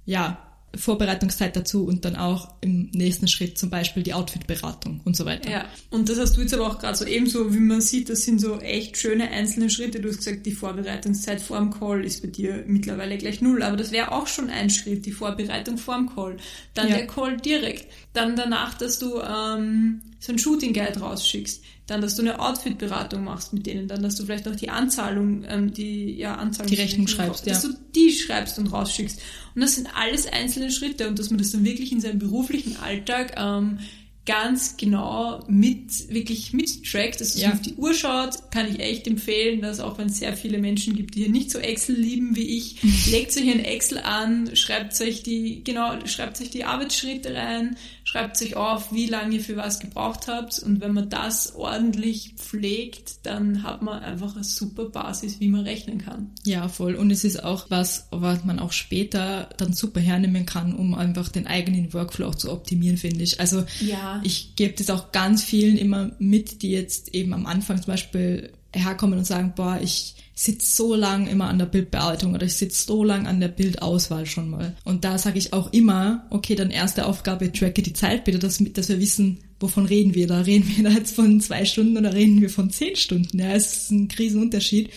ja, 0.08 0.48
Vorbereitungszeit 0.76 1.56
dazu 1.56 1.86
und 1.86 2.06
dann 2.06 2.16
auch 2.16 2.50
im 2.62 2.90
nächsten 2.94 3.28
Schritt 3.28 3.58
zum 3.58 3.70
Beispiel 3.70 4.04
die 4.04 4.14
Outfit-Beratung 4.14 5.02
und 5.06 5.16
so 5.16 5.26
weiter. 5.26 5.50
Ja, 5.50 5.66
und 5.90 6.10
das 6.10 6.20
hast 6.20 6.38
du 6.38 6.42
jetzt 6.42 6.54
aber 6.54 6.68
auch 6.68 6.80
gerade 6.80 6.98
so 6.98 7.06
ebenso, 7.06 7.54
wie 7.54 7.60
man 7.60 7.82
sieht, 7.82 8.10
das 8.10 8.24
sind 8.24 8.40
so 8.40 8.60
echt 8.60 8.98
schöne 8.98 9.30
einzelne 9.30 9.70
Schritte. 9.70 10.00
Du 10.00 10.10
hast 10.10 10.18
gesagt, 10.18 10.46
die 10.46 10.52
Vorbereitungszeit 10.52 11.42
vor 11.42 11.60
dem 11.60 11.72
Call 11.72 12.06
ist 12.06 12.22
bei 12.22 12.28
dir 12.28 12.64
mittlerweile 12.68 13.18
gleich 13.18 13.42
null, 13.42 13.64
aber 13.64 13.78
das 13.78 13.92
wäre 13.92 14.12
auch 14.12 14.28
schon 14.28 14.50
ein 14.50 14.70
Schritt, 14.70 15.06
die 15.06 15.12
Vorbereitung 15.12 15.78
vor 15.78 15.96
dem 15.96 16.14
Call. 16.14 16.38
Dann 16.74 16.90
ja. 16.90 16.98
der 16.98 17.08
Call 17.08 17.38
direkt. 17.38 17.88
Dann 18.14 18.36
danach, 18.36 18.76
dass 18.76 19.00
du 19.00 19.22
ähm, 19.22 20.02
so 20.20 20.32
ein 20.32 20.40
Shooting 20.40 20.74
Guide 20.74 21.00
rausschickst 21.00 21.64
dann, 21.88 22.02
dass 22.02 22.16
du 22.16 22.22
eine 22.22 22.40
Outfit-Beratung 22.40 23.24
machst 23.24 23.54
mit 23.54 23.66
denen, 23.66 23.88
dann, 23.88 24.04
dass 24.04 24.16
du 24.16 24.26
vielleicht 24.26 24.48
auch 24.48 24.56
die 24.56 24.70
Anzahlung, 24.70 25.46
ähm, 25.48 25.74
die 25.74 26.18
ja 26.18 26.36
Anzahlung, 26.36 26.70
die 26.70 26.76
Rechnung 26.76 27.08
schreibst, 27.08 27.46
ja. 27.46 27.54
dass 27.54 27.64
du 27.64 27.70
die 27.96 28.12
schreibst 28.12 28.60
und 28.60 28.68
rausschickst. 28.68 29.22
Und 29.56 29.62
das 29.62 29.76
sind 29.76 29.88
alles 29.96 30.28
einzelne 30.28 30.70
Schritte 30.70 31.08
und 31.08 31.18
dass 31.18 31.30
man 31.30 31.40
das 31.40 31.52
dann 31.52 31.64
wirklich 31.64 31.94
in 31.94 32.02
seinem 32.02 32.20
beruflichen 32.20 32.76
Alltag 32.78 33.36
ähm, 33.38 33.80
ganz 34.28 34.76
genau 34.76 35.40
mit, 35.48 36.14
wirklich 36.14 36.52
mittrackt, 36.54 37.22
dass 37.22 37.40
ja. 37.40 37.54
auf 37.54 37.62
die 37.62 37.76
Uhr 37.76 37.94
schaut, 37.94 38.52
kann 38.52 38.70
ich 38.70 38.80
echt 38.80 39.08
empfehlen, 39.08 39.62
dass 39.62 39.80
auch 39.80 39.98
wenn 39.98 40.08
es 40.08 40.20
sehr 40.20 40.36
viele 40.36 40.60
Menschen 40.60 40.96
gibt, 40.96 41.16
die 41.16 41.22
hier 41.22 41.32
nicht 41.32 41.50
so 41.50 41.60
Excel 41.60 41.96
lieben 41.96 42.36
wie 42.36 42.58
ich, 42.58 42.76
legt 43.12 43.36
euch 43.38 43.50
ein 43.50 43.64
Excel 43.64 44.00
an, 44.00 44.56
schreibt 44.56 45.00
euch 45.02 45.24
die, 45.24 45.64
genau, 45.64 45.94
schreibt 46.06 46.42
euch 46.42 46.50
die 46.50 46.66
Arbeitsschritte 46.66 47.34
rein, 47.34 47.78
schreibt 48.04 48.42
euch 48.42 48.56
auf, 48.58 48.92
wie 48.92 49.06
lange 49.06 49.36
ihr 49.36 49.42
für 49.42 49.56
was 49.56 49.80
gebraucht 49.80 50.28
habt 50.28 50.60
und 50.60 50.82
wenn 50.82 50.94
man 50.94 51.10
das 51.10 51.56
ordentlich 51.56 52.34
pflegt, 52.36 53.26
dann 53.26 53.64
hat 53.64 53.82
man 53.82 54.04
einfach 54.04 54.36
eine 54.36 54.44
super 54.44 54.86
Basis, 54.86 55.40
wie 55.40 55.48
man 55.48 55.62
rechnen 55.62 56.00
kann. 56.00 56.32
Ja, 56.46 56.68
voll. 56.68 56.96
Und 56.96 57.12
es 57.12 57.24
ist 57.24 57.44
auch 57.44 57.68
was, 57.70 58.08
was 58.12 58.44
man 58.44 58.60
auch 58.60 58.74
später 58.74 59.50
dann 59.58 59.72
super 59.74 60.02
hernehmen 60.02 60.46
kann, 60.46 60.74
um 60.74 60.94
einfach 60.94 61.30
den 61.30 61.48
eigenen 61.48 61.94
Workflow 61.94 62.28
auch 62.28 62.36
zu 62.36 62.52
optimieren, 62.52 62.98
finde 62.98 63.24
ich. 63.24 63.40
Also 63.40 63.64
ja. 63.80 64.17
Ich 64.24 64.56
gebe 64.56 64.74
das 64.74 64.90
auch 64.90 65.12
ganz 65.12 65.44
vielen 65.44 65.78
immer 65.78 66.12
mit, 66.20 66.62
die 66.62 66.72
jetzt 66.72 67.14
eben 67.14 67.34
am 67.34 67.46
Anfang 67.46 67.78
zum 67.78 67.94
Beispiel 67.94 68.52
herkommen 68.74 69.18
und 69.20 69.26
sagen, 69.26 69.54
boah, 69.56 69.80
ich 69.82 70.16
sitze 70.36 70.76
so 70.76 70.94
lang 70.94 71.26
immer 71.28 71.50
an 71.50 71.58
der 71.58 71.66
Bildbearbeitung 71.66 72.36
oder 72.36 72.46
ich 72.46 72.56
sitze 72.56 72.86
so 72.86 73.04
lang 73.04 73.26
an 73.26 73.40
der 73.40 73.48
Bildauswahl 73.48 74.28
schon 74.28 74.50
mal. 74.50 74.76
Und 74.84 75.04
da 75.04 75.18
sage 75.18 75.40
ich 75.40 75.52
auch 75.52 75.74
immer, 75.74 76.28
okay, 76.30 76.54
dann 76.54 76.70
erste 76.70 77.08
Aufgabe, 77.08 77.52
tracke 77.52 77.82
die 77.82 77.94
Zeit 77.94 78.24
bitte, 78.24 78.38
dass, 78.38 78.64
dass 78.74 78.90
wir 78.90 79.00
wissen, 79.00 79.40
wovon 79.60 79.88
reden 79.88 80.14
wir 80.14 80.28
da. 80.28 80.42
Reden 80.42 80.72
wir 80.76 80.84
da 80.90 80.92
jetzt 80.92 81.16
von 81.16 81.42
zwei 81.42 81.66
Stunden 81.66 81.98
oder 81.98 82.14
reden 82.14 82.40
wir 82.40 82.52
von 82.52 82.70
zehn 82.70 82.96
Stunden? 82.96 83.40
Ja, 83.40 83.54
es 83.54 83.78
ist 83.78 83.92
ein 83.92 84.10
Riesenunterschied. 84.18 84.92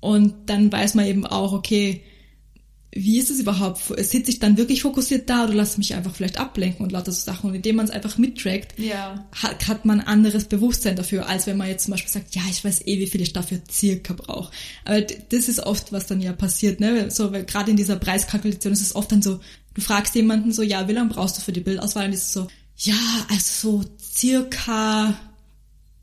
Und 0.00 0.34
dann 0.46 0.72
weiß 0.72 0.94
man 0.94 1.06
eben 1.06 1.26
auch, 1.26 1.52
okay, 1.52 2.02
wie 2.94 3.18
ist 3.18 3.30
es 3.30 3.40
überhaupt? 3.40 3.80
Sitze 4.04 4.30
ich 4.30 4.38
dann 4.38 4.58
wirklich 4.58 4.82
fokussiert 4.82 5.30
da 5.30 5.44
oder 5.44 5.54
lasse 5.54 5.78
mich 5.78 5.94
einfach 5.94 6.14
vielleicht 6.14 6.38
ablenken 6.38 6.84
und 6.84 6.92
lauter 6.92 7.10
so 7.10 7.24
Sachen? 7.24 7.48
Und 7.48 7.56
indem 7.56 7.76
man 7.76 7.86
es 7.86 7.90
einfach 7.90 8.18
mittrackt, 8.18 8.78
ja. 8.78 9.26
hat, 9.32 9.66
hat 9.66 9.84
man 9.86 10.00
ein 10.00 10.06
anderes 10.06 10.44
Bewusstsein 10.44 10.96
dafür, 10.96 11.26
als 11.26 11.46
wenn 11.46 11.56
man 11.56 11.68
jetzt 11.68 11.84
zum 11.84 11.92
Beispiel 11.92 12.12
sagt, 12.12 12.34
ja, 12.34 12.42
ich 12.50 12.62
weiß 12.62 12.86
eh, 12.86 12.98
wie 12.98 13.06
viel 13.06 13.22
ich 13.22 13.32
dafür 13.32 13.60
circa 13.70 14.12
brauche. 14.12 14.52
Aber 14.84 15.00
das 15.00 15.48
ist 15.48 15.60
oft, 15.60 15.92
was 15.92 16.06
dann 16.06 16.20
ja 16.20 16.34
passiert, 16.34 16.80
ne? 16.80 17.10
So, 17.10 17.30
gerade 17.30 17.70
in 17.70 17.78
dieser 17.78 17.96
Preiskalkulation 17.96 18.74
ist 18.74 18.82
es 18.82 18.94
oft 18.94 19.10
dann 19.10 19.22
so, 19.22 19.40
du 19.72 19.80
fragst 19.80 20.14
jemanden 20.14 20.52
so, 20.52 20.62
ja, 20.62 20.86
wie 20.86 20.92
lange 20.92 21.08
brauchst 21.08 21.38
du 21.38 21.42
für 21.42 21.52
die 21.52 21.60
Bildauswahl? 21.60 22.06
Und 22.06 22.12
ist 22.12 22.32
so, 22.32 22.46
ja, 22.76 22.94
also 23.30 23.80
so 23.80 23.84
circa 24.00 25.16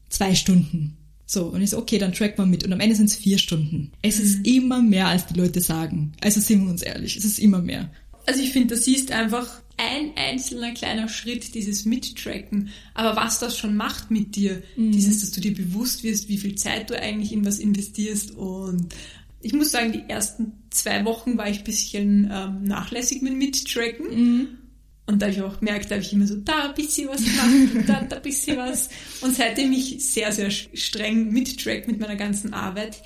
zwei 0.09 0.33
Stunden. 0.33 0.98
So, 1.31 1.45
und 1.45 1.61
ich 1.61 1.69
so, 1.69 1.77
okay, 1.77 1.99
dann 1.99 2.11
track 2.11 2.39
mal 2.39 2.47
mit. 2.47 2.63
Und 2.63 2.73
am 2.73 2.79
Ende 2.79 2.95
sind 2.95 3.05
es 3.05 3.15
vier 3.15 3.37
Stunden. 3.37 3.91
Es 4.01 4.17
mhm. 4.17 4.25
ist 4.25 4.47
immer 4.47 4.81
mehr, 4.81 5.09
als 5.09 5.27
die 5.27 5.39
Leute 5.39 5.61
sagen. 5.61 6.13
Also 6.21 6.39
sind 6.39 6.63
wir 6.63 6.71
uns 6.71 6.81
ehrlich, 6.81 7.17
es 7.17 7.23
ist 7.23 7.37
immer 7.37 7.61
mehr. 7.61 7.91
Also 8.25 8.41
ich 8.41 8.51
finde, 8.51 8.73
das 8.73 8.87
ist 8.87 9.11
einfach 9.11 9.61
ein 9.77 10.13
einzelner 10.15 10.71
kleiner 10.71 11.07
Schritt, 11.07 11.53
dieses 11.53 11.85
Mittracken. 11.85 12.69
Aber 12.95 13.15
was 13.15 13.37
das 13.37 13.55
schon 13.55 13.75
macht 13.75 14.09
mit 14.09 14.35
dir, 14.35 14.63
mhm. 14.75 14.91
dieses, 14.91 15.21
dass 15.21 15.29
du 15.29 15.39
dir 15.39 15.53
bewusst 15.53 16.01
wirst, 16.01 16.29
wie 16.29 16.39
viel 16.39 16.55
Zeit 16.55 16.89
du 16.89 16.99
eigentlich 16.99 17.31
in 17.31 17.45
was 17.45 17.59
investierst. 17.59 18.31
Und 18.31 18.87
ich 19.43 19.53
muss 19.53 19.69
sagen, 19.69 19.91
die 19.91 20.09
ersten 20.09 20.53
zwei 20.71 21.05
Wochen 21.05 21.37
war 21.37 21.47
ich 21.47 21.59
ein 21.59 21.63
bisschen 21.63 22.31
ähm, 22.33 22.63
nachlässig 22.63 23.21
mit 23.21 23.35
Mittracken. 23.35 24.07
Mhm. 24.09 24.47
Und 25.09 25.23
da 25.23 25.25
habe 25.25 25.35
ich 25.35 25.41
auch 25.41 25.57
gemerkt, 25.59 25.89
da 25.89 25.95
habe 25.95 26.03
ich 26.03 26.13
immer 26.13 26.27
so 26.27 26.35
da 26.35 26.69
ein 26.69 26.75
bisschen 26.75 27.09
was 27.09 27.23
gemacht 27.23 27.75
und 27.75 27.89
da, 27.89 28.01
da 28.03 28.17
ein 28.17 28.21
bisschen 28.21 28.57
was. 28.57 28.89
Und 29.21 29.35
seitdem 29.35 29.71
ich 29.73 30.05
sehr, 30.05 30.31
sehr 30.31 30.51
streng 30.51 31.31
mittrack 31.31 31.87
mit 31.87 31.99
meiner 31.99 32.15
ganzen 32.15 32.53
Arbeit, 32.53 33.01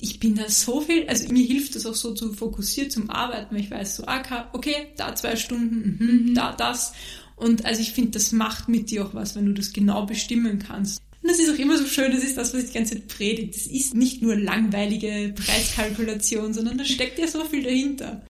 ich 0.00 0.18
bin 0.18 0.34
da 0.34 0.48
so 0.48 0.80
viel, 0.80 1.06
also 1.06 1.32
mir 1.32 1.46
hilft 1.46 1.76
das 1.76 1.86
auch 1.86 1.94
so 1.94 2.12
zu 2.12 2.32
fokussiert 2.32 2.90
zum 2.90 3.08
Arbeiten, 3.08 3.54
weil 3.54 3.62
ich 3.62 3.70
weiß 3.70 3.98
so, 3.98 4.04
ah, 4.04 4.48
okay, 4.52 4.88
da 4.96 5.14
zwei 5.14 5.36
Stunden, 5.36 5.96
mhm, 6.00 6.28
mhm. 6.30 6.34
da 6.34 6.50
das. 6.50 6.92
Und 7.36 7.64
also 7.64 7.82
ich 7.82 7.92
finde, 7.92 8.10
das 8.10 8.32
macht 8.32 8.68
mit 8.68 8.90
dir 8.90 9.06
auch 9.06 9.14
was, 9.14 9.36
wenn 9.36 9.46
du 9.46 9.52
das 9.52 9.72
genau 9.72 10.06
bestimmen 10.06 10.58
kannst. 10.58 11.02
Und 11.22 11.30
das 11.30 11.38
ist 11.38 11.54
auch 11.54 11.58
immer 11.60 11.78
so 11.78 11.86
schön, 11.86 12.10
das 12.10 12.24
ist 12.24 12.36
das, 12.36 12.52
was 12.52 12.64
ich 12.64 12.70
die 12.70 12.78
ganze 12.78 12.94
Zeit 12.94 13.06
predige. 13.06 13.52
Das 13.52 13.68
ist 13.68 13.94
nicht 13.94 14.22
nur 14.22 14.34
langweilige 14.34 15.32
Preiskalkulation, 15.36 16.52
sondern 16.52 16.78
da 16.78 16.84
steckt 16.84 17.20
ja 17.20 17.28
so 17.28 17.44
viel 17.44 17.62
dahinter. 17.62 18.26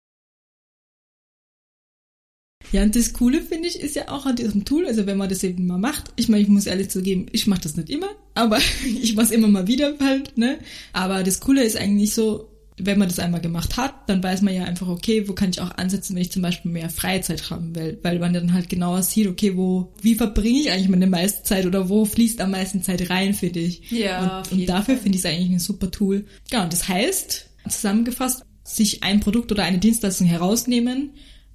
Ja, 2.72 2.82
und 2.82 2.96
das 2.96 3.12
Coole 3.12 3.42
finde 3.42 3.68
ich 3.68 3.80
ist 3.80 3.96
ja 3.96 4.08
auch 4.08 4.26
an 4.26 4.36
diesem 4.36 4.64
Tool, 4.64 4.86
also 4.86 5.06
wenn 5.06 5.18
man 5.18 5.28
das 5.28 5.44
eben 5.44 5.66
mal 5.66 5.78
macht, 5.78 6.12
ich 6.16 6.28
meine, 6.28 6.42
ich 6.42 6.48
muss 6.48 6.66
ehrlich 6.66 6.90
zugeben, 6.90 7.26
ich 7.32 7.46
mache 7.46 7.60
das 7.62 7.76
nicht 7.76 7.90
immer, 7.90 8.08
aber 8.34 8.58
ich 9.02 9.14
mache 9.14 9.26
es 9.26 9.30
immer 9.30 9.48
mal 9.48 9.66
wieder 9.66 9.94
halt, 10.00 10.36
ne? 10.38 10.58
Aber 10.92 11.22
das 11.22 11.40
Coole 11.40 11.62
ist 11.62 11.76
eigentlich 11.76 12.14
so, 12.14 12.48
wenn 12.78 12.98
man 12.98 13.08
das 13.08 13.18
einmal 13.18 13.40
gemacht 13.40 13.76
hat, 13.76 14.08
dann 14.08 14.22
weiß 14.22 14.42
man 14.42 14.54
ja 14.54 14.64
einfach, 14.64 14.88
okay, 14.88 15.28
wo 15.28 15.34
kann 15.34 15.50
ich 15.50 15.60
auch 15.60 15.76
ansetzen, 15.76 16.14
wenn 16.14 16.22
ich 16.22 16.32
zum 16.32 16.42
Beispiel 16.42 16.70
mehr 16.70 16.88
Freizeit 16.88 17.50
haben 17.50 17.74
will, 17.74 17.98
weil 18.02 18.18
man 18.18 18.32
dann 18.32 18.54
halt 18.54 18.68
genauer 18.68 19.02
sieht, 19.02 19.28
okay, 19.28 19.56
wo, 19.56 19.92
wie 20.00 20.14
verbringe 20.14 20.60
ich 20.60 20.70
eigentlich 20.70 20.88
meine 20.88 21.06
meiste 21.06 21.42
Zeit 21.42 21.66
oder 21.66 21.88
wo 21.88 22.04
fließt 22.04 22.40
am 22.40 22.52
meisten 22.52 22.82
Zeit 22.82 23.10
rein 23.10 23.34
für 23.34 23.50
dich. 23.50 23.90
Ja. 23.90 24.38
Und, 24.38 24.52
und 24.52 24.68
dafür 24.68 24.96
finde 24.96 25.18
ich 25.18 25.24
es 25.24 25.30
eigentlich 25.30 25.50
ein 25.50 25.58
super 25.58 25.90
Tool. 25.90 26.24
Ja, 26.50 26.64
und 26.64 26.72
das 26.72 26.88
heißt, 26.88 27.50
zusammengefasst, 27.68 28.42
sich 28.64 29.02
ein 29.02 29.20
Produkt 29.20 29.52
oder 29.52 29.64
eine 29.64 29.78
Dienstleistung 29.78 30.26
herausnehmen, 30.26 31.10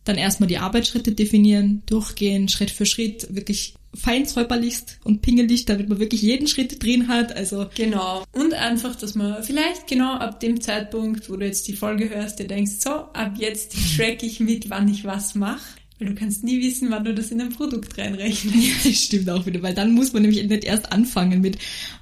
dann 0.08 0.18
erstmal 0.18 0.48
die 0.48 0.58
Arbeitsschritte 0.58 1.12
definieren, 1.12 1.84
durchgehen, 1.86 2.48
Schritt 2.50 2.72
für 2.72 2.86
Schritt, 2.86 3.28
wirklich 3.30 3.76
feinsäuberlichst 3.94 5.00
und 5.04 5.22
pingelig, 5.22 5.66
damit 5.66 5.90
man 5.90 6.00
wirklich 6.00 6.22
jeden 6.22 6.48
Schritt 6.48 6.84
drin 6.84 7.08
hat. 7.08 7.36
Also 7.36 7.68
genau. 7.76 8.24
Und 8.32 8.54
einfach, 8.54 8.96
dass 8.96 9.16
man 9.16 9.44
vielleicht 9.44 9.88
genau 9.88 10.14
ab 10.14 10.40
dem 10.40 10.62
Zeitpunkt, 10.62 11.30
wo 11.30 11.36
du 11.36 11.46
jetzt 11.46 11.68
die 11.68 11.76
Folge 11.76 12.10
hörst, 12.10 12.40
dir 12.40 12.48
denkst, 12.48 12.74
so, 12.80 12.90
ab 12.90 13.34
jetzt 13.38 13.76
track 13.96 14.24
ich 14.24 14.40
mit, 14.40 14.70
wann 14.70 14.88
ich 14.90 15.04
was 15.04 15.36
mache. 15.36 15.77
Weil 16.00 16.10
du 16.10 16.16
kannst 16.16 16.44
nie 16.44 16.62
wissen, 16.62 16.92
wann 16.92 17.04
du 17.04 17.14
das 17.16 17.32
in 17.32 17.42
ein 17.42 17.50
Produkt 17.50 17.98
reinrechnest. 17.98 18.56
Ja, 18.56 18.74
das 18.84 19.04
stimmt 19.04 19.30
auch 19.32 19.46
wieder, 19.48 19.64
weil 19.64 19.74
dann 19.74 19.94
muss 19.94 20.14
man 20.14 20.22
nämlich 20.22 20.48
nicht 20.48 20.64
erst 20.64 20.92
anfangen 20.92 21.42
mit, 21.42 21.58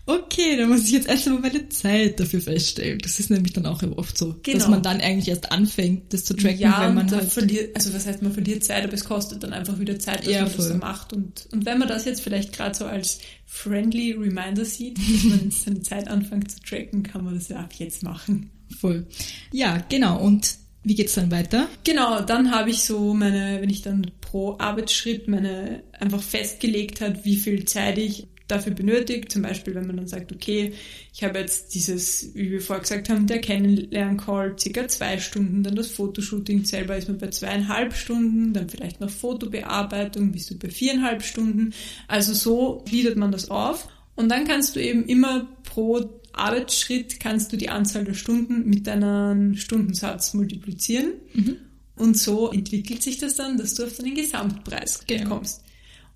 okay, 0.06 0.58
dann 0.58 0.70
muss 0.70 0.84
ich 0.84 0.92
jetzt 0.92 1.08
erst 1.08 1.28
einmal 1.28 1.44
meine 1.44 1.70
Zeit 1.70 2.20
dafür 2.20 2.42
feststellen. 2.42 3.00
Das 3.00 3.20
ist 3.20 3.30
nämlich 3.30 3.54
dann 3.54 3.66
auch 3.66 3.82
oft 3.96 4.18
so, 4.18 4.36
genau. 4.44 4.58
dass 4.58 4.68
man 4.68 4.84
dann 4.84 5.00
eigentlich 5.00 5.30
erst 5.30 5.50
anfängt, 5.50 6.14
das 6.14 6.26
zu 6.26 6.36
tracken, 6.36 6.60
ja, 6.60 6.86
wenn 6.86 6.96
man 6.96 7.10
halt 7.10 7.32
verliert, 7.32 7.74
also 7.74 7.90
das 7.90 8.06
heißt, 8.06 8.22
man 8.22 8.34
verliert 8.34 8.66
Zeit, 8.66 8.84
aber 8.84 8.94
es 8.94 9.06
kostet 9.06 9.44
dann 9.44 9.54
einfach 9.54 9.80
wieder 9.80 9.98
Zeit, 9.98 10.26
dass 10.26 10.34
ja, 10.34 10.42
man 10.42 10.52
voll. 10.52 10.70
das 10.70 10.78
macht. 10.78 11.14
Und, 11.14 11.48
und 11.54 11.66
wenn 11.66 11.80
man 11.80 11.88
das 11.88 12.04
jetzt 12.04 12.20
vielleicht 12.22 12.52
gerade 12.52 12.76
so 12.76 12.86
als 12.86 13.20
friendly 13.46 14.12
Reminder 14.12 14.66
sieht, 14.66 14.98
dass 14.98 15.24
man 15.24 15.52
seine 15.66 15.82
Zeit 15.82 16.10
anfängt 16.10 16.52
zu 16.52 16.60
tracken, 16.60 17.04
kann 17.04 17.24
man 17.24 17.36
das 17.36 17.48
ja 17.48 17.58
ab 17.58 17.74
jetzt 17.78 18.04
machen. 18.04 18.52
Voll. 18.78 19.06
Ja, 19.54 19.78
genau. 19.88 20.20
Und 20.20 20.58
wie 20.86 20.96
geht's 20.96 21.16
dann 21.16 21.32
weiter? 21.32 21.68
Genau, 21.84 22.22
dann 22.22 22.52
habe 22.52 22.70
ich 22.70 22.84
so 22.84 23.14
meine, 23.14 23.60
wenn 23.60 23.70
ich 23.70 23.82
dann 23.82 24.12
pro 24.22 24.56
Arbeitsschritt 24.60 25.28
meine 25.28 25.84
einfach 26.00 26.22
festgelegt 26.22 27.02
hat, 27.02 27.26
wie 27.26 27.38
viel 27.38 27.66
Zeit 27.66 27.98
ich 27.98 28.28
dafür 28.48 28.74
benötigt. 28.74 29.32
Zum 29.32 29.42
Beispiel, 29.42 29.74
wenn 29.74 29.88
man 29.88 29.98
dann 29.98 30.08
sagt, 30.08 30.32
okay, 30.32 30.74
ich 31.14 31.24
habe 31.24 31.40
jetzt 31.40 31.74
dieses, 31.74 32.36
wie 32.36 32.52
wir 32.52 32.62
vorher 32.62 32.84
gesagt 32.84 33.10
haben, 33.10 33.26
der 33.26 33.42
Kennenlern-Call 33.42 34.56
circa 34.60 34.88
zwei 34.88 35.18
Stunden, 35.18 35.64
dann 35.64 35.76
das 35.76 35.88
Fotoshooting 35.88 36.66
selber 36.66 36.96
ist 36.96 37.08
man 37.08 37.18
bei 37.18 37.30
zweieinhalb 37.30 37.96
Stunden, 37.96 38.54
dann 38.54 38.70
vielleicht 38.70 39.02
noch 39.02 39.10
Fotobearbeitung 39.10 40.32
bist 40.32 40.52
du 40.52 40.60
bei 40.60 40.70
viereinhalb 40.70 41.24
Stunden. 41.24 41.74
Also 42.08 42.34
so 42.34 42.84
gliedert 42.86 43.18
man 43.18 43.32
das 43.32 43.50
auf. 43.50 43.88
Und 44.16 44.30
dann 44.30 44.46
kannst 44.46 44.76
du 44.76 44.80
eben 44.80 45.06
immer 45.06 45.48
pro 45.64 46.22
Arbeitsschritt 46.38 47.20
kannst 47.20 47.52
du 47.54 47.58
die 47.58 47.70
Anzahl 47.70 48.04
der 48.04 48.14
Stunden 48.14 48.70
mit 48.70 48.88
deinem 48.88 49.56
Stundensatz 49.56 50.34
multiplizieren. 50.34 51.14
Mhm. 51.34 51.58
Und 51.96 52.18
so 52.18 52.52
entwickelt 52.52 53.02
sich 53.02 53.18
das 53.18 53.36
dann, 53.36 53.58
dass 53.58 53.76
du 53.76 53.86
auf 53.86 53.96
deinen 53.96 54.16
Gesamtpreis 54.16 55.06
genau. 55.08 55.30
kommst. 55.30 55.64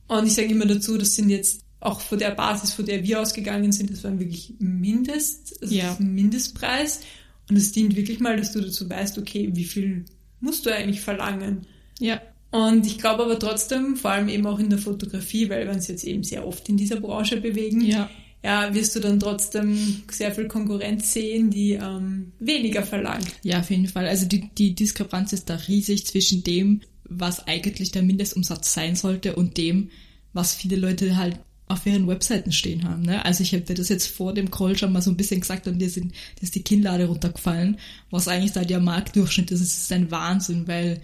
Und 0.07 0.27
ich 0.27 0.33
sage 0.33 0.49
immer 0.49 0.65
dazu, 0.65 0.97
das 0.97 1.15
sind 1.15 1.29
jetzt 1.29 1.61
auch 1.79 2.01
vor 2.01 2.17
der 2.17 2.31
Basis, 2.31 2.73
vor 2.73 2.83
der 2.83 3.03
wir 3.03 3.21
ausgegangen 3.21 3.71
sind, 3.71 3.91
das 3.91 4.03
war 4.03 4.19
wirklich 4.19 4.53
Mindest, 4.59 5.61
also 5.61 5.73
ja. 5.73 5.95
Mindestpreis. 5.99 7.01
Und 7.49 7.55
es 7.55 7.71
dient 7.71 7.95
wirklich 7.95 8.19
mal, 8.19 8.35
dass 8.35 8.51
du 8.51 8.59
dazu 8.59 8.89
weißt, 8.89 9.17
okay, 9.17 9.49
wie 9.53 9.63
viel 9.63 10.03
musst 10.41 10.65
du 10.65 10.75
eigentlich 10.75 11.01
verlangen? 11.01 11.65
Ja. 11.99 12.21
Und 12.51 12.85
ich 12.85 12.97
glaube 12.97 13.23
aber 13.23 13.39
trotzdem, 13.39 13.95
vor 13.95 14.11
allem 14.11 14.27
eben 14.27 14.45
auch 14.47 14.59
in 14.59 14.69
der 14.69 14.79
Fotografie, 14.79 15.49
weil 15.49 15.65
wir 15.65 15.73
uns 15.73 15.87
jetzt 15.87 16.03
eben 16.03 16.23
sehr 16.23 16.45
oft 16.45 16.67
in 16.67 16.75
dieser 16.75 16.99
Branche 16.99 17.39
bewegen, 17.39 17.81
ja 17.81 18.09
ja, 18.43 18.73
wirst 18.73 18.95
du 18.95 18.99
dann 18.99 19.19
trotzdem 19.19 20.03
sehr 20.09 20.31
viel 20.31 20.47
Konkurrenz 20.47 21.11
sehen, 21.13 21.49
die 21.49 21.73
ähm, 21.73 22.31
weniger 22.39 22.83
verlangt. 22.83 23.27
Ja, 23.43 23.59
auf 23.59 23.69
jeden 23.69 23.87
Fall. 23.87 24.07
Also 24.07 24.25
die, 24.25 24.49
die 24.57 24.75
Diskrepanz 24.75 25.33
ist 25.33 25.49
da 25.49 25.55
riesig 25.55 26.05
zwischen 26.05 26.43
dem, 26.43 26.81
was 27.03 27.47
eigentlich 27.47 27.91
der 27.91 28.03
Mindestumsatz 28.03 28.73
sein 28.73 28.95
sollte 28.95 29.35
und 29.35 29.57
dem, 29.57 29.89
was 30.31 30.53
viele 30.53 30.77
Leute 30.77 31.17
halt 31.17 31.39
auf 31.67 31.85
ihren 31.85 32.07
Webseiten 32.07 32.51
stehen 32.51 32.83
haben. 32.83 33.03
Ne? 33.03 33.23
Also 33.25 33.43
ich 33.43 33.51
dir 33.51 33.75
das 33.75 33.89
jetzt 33.89 34.07
vor 34.07 34.33
dem 34.33 34.49
Call 34.49 34.77
schon 34.77 34.91
mal 34.91 35.01
so 35.01 35.11
ein 35.11 35.17
bisschen 35.17 35.41
gesagt 35.41 35.67
und 35.67 35.77
dir 35.79 35.89
sind 35.89 36.11
dir 36.11 36.43
ist 36.43 36.55
die 36.55 36.63
Kinnlade 36.63 37.05
runtergefallen, 37.05 37.77
was 38.09 38.27
eigentlich 38.27 38.53
da 38.53 38.63
der 38.63 38.79
Marktdurchschnitt 38.79 39.51
ist. 39.51 39.61
Es 39.61 39.77
ist 39.77 39.91
ein 39.91 40.09
Wahnsinn, 40.09 40.67
weil 40.67 41.01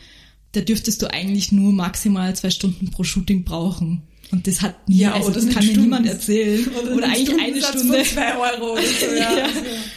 da 0.53 0.61
dürftest 0.61 1.01
du 1.01 1.11
eigentlich 1.11 1.51
nur 1.51 1.71
maximal 1.71 2.35
zwei 2.35 2.49
Stunden 2.49 2.89
pro 2.89 3.03
Shooting 3.03 3.43
brauchen. 3.43 4.03
Und 4.31 4.47
das 4.47 4.61
hat 4.61 4.87
nie, 4.89 4.99
ja, 4.99 5.13
also 5.13 5.31
das 5.31 5.47
kann 5.49 5.65
mir 5.65 5.77
niemand 5.77 6.07
erzählen. 6.07 6.67
Oder, 6.67 6.95
oder 6.95 7.07
eigentlich 7.07 7.39
eine 7.39 7.61
Stunde. 7.61 8.03
Von 8.03 8.05
zwei 8.05 8.37
Euro 8.37 8.75
so, 8.75 9.05
ja. 9.15 9.37
ja. 9.37 9.49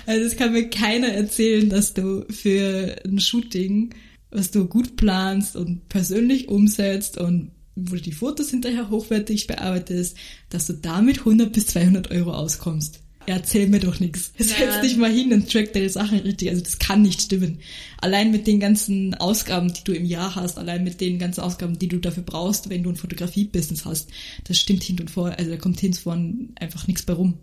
Also 0.07 0.25
das 0.25 0.37
kann 0.37 0.53
mir 0.53 0.69
keiner 0.69 1.09
erzählen, 1.09 1.69
dass 1.69 1.95
du 1.95 2.25
für 2.31 2.97
ein 3.05 3.19
Shooting, 3.21 3.95
was 4.31 4.51
du 4.51 4.67
gut 4.67 4.97
planst 4.97 5.57
und 5.57 5.89
persönlich 5.89 6.49
umsetzt 6.49 7.19
und 7.19 7.53
wo 7.75 7.95
du 7.95 8.03
die 8.03 8.13
Fotos 8.13 8.51
hinterher 8.51 8.91
hochwertig 8.91 9.47
bearbeitest, 9.47 10.17
dass 10.51 10.67
du 10.67 10.75
damit 10.75 11.21
100 11.21 11.53
bis 11.53 11.69
200 11.69 12.11
Euro 12.11 12.33
auskommst 12.33 13.01
erzähl 13.29 13.69
mir 13.69 13.81
doch 13.81 14.01
nichts. 14.01 14.33
Setz 14.39 14.59
ja. 14.59 14.81
dich 14.81 14.97
mal 14.97 15.11
hin 15.11 15.33
und 15.33 15.51
track 15.51 15.73
deine 15.73 15.89
Sachen 15.89 16.19
richtig. 16.21 16.51
Also 16.51 16.63
das 16.63 16.79
kann 16.79 17.03
nicht 17.03 17.23
stimmen. 17.23 17.61
Allein 18.01 18.31
mit 18.31 18.47
den 18.47 18.61
ganzen 18.61 19.15
Ausgaben, 19.15 19.73
die 19.73 19.85
du 19.85 19.93
im 19.93 20.05
Jahr 20.05 20.35
hast, 20.35 20.59
allein 20.59 20.85
mit 20.85 21.01
den 21.01 21.19
ganzen 21.19 21.41
Ausgaben, 21.41 21.79
die 21.79 21.89
du 21.89 21.99
dafür 21.99 22.23
brauchst, 22.23 22.71
wenn 22.71 22.83
du 22.83 22.91
ein 22.91 22.97
Fotografie-Business 22.97 23.85
hast, 23.85 24.11
das 24.45 24.59
stimmt 24.59 24.83
hin 24.83 24.99
und 25.01 25.11
vor, 25.11 25.31
also 25.37 25.51
da 25.51 25.57
kommt 25.57 25.81
hin 25.81 25.91
und 25.91 25.99
vor 25.99 26.19
einfach 26.61 26.87
nichts 26.87 27.03
bei 27.03 27.13
rum. 27.13 27.35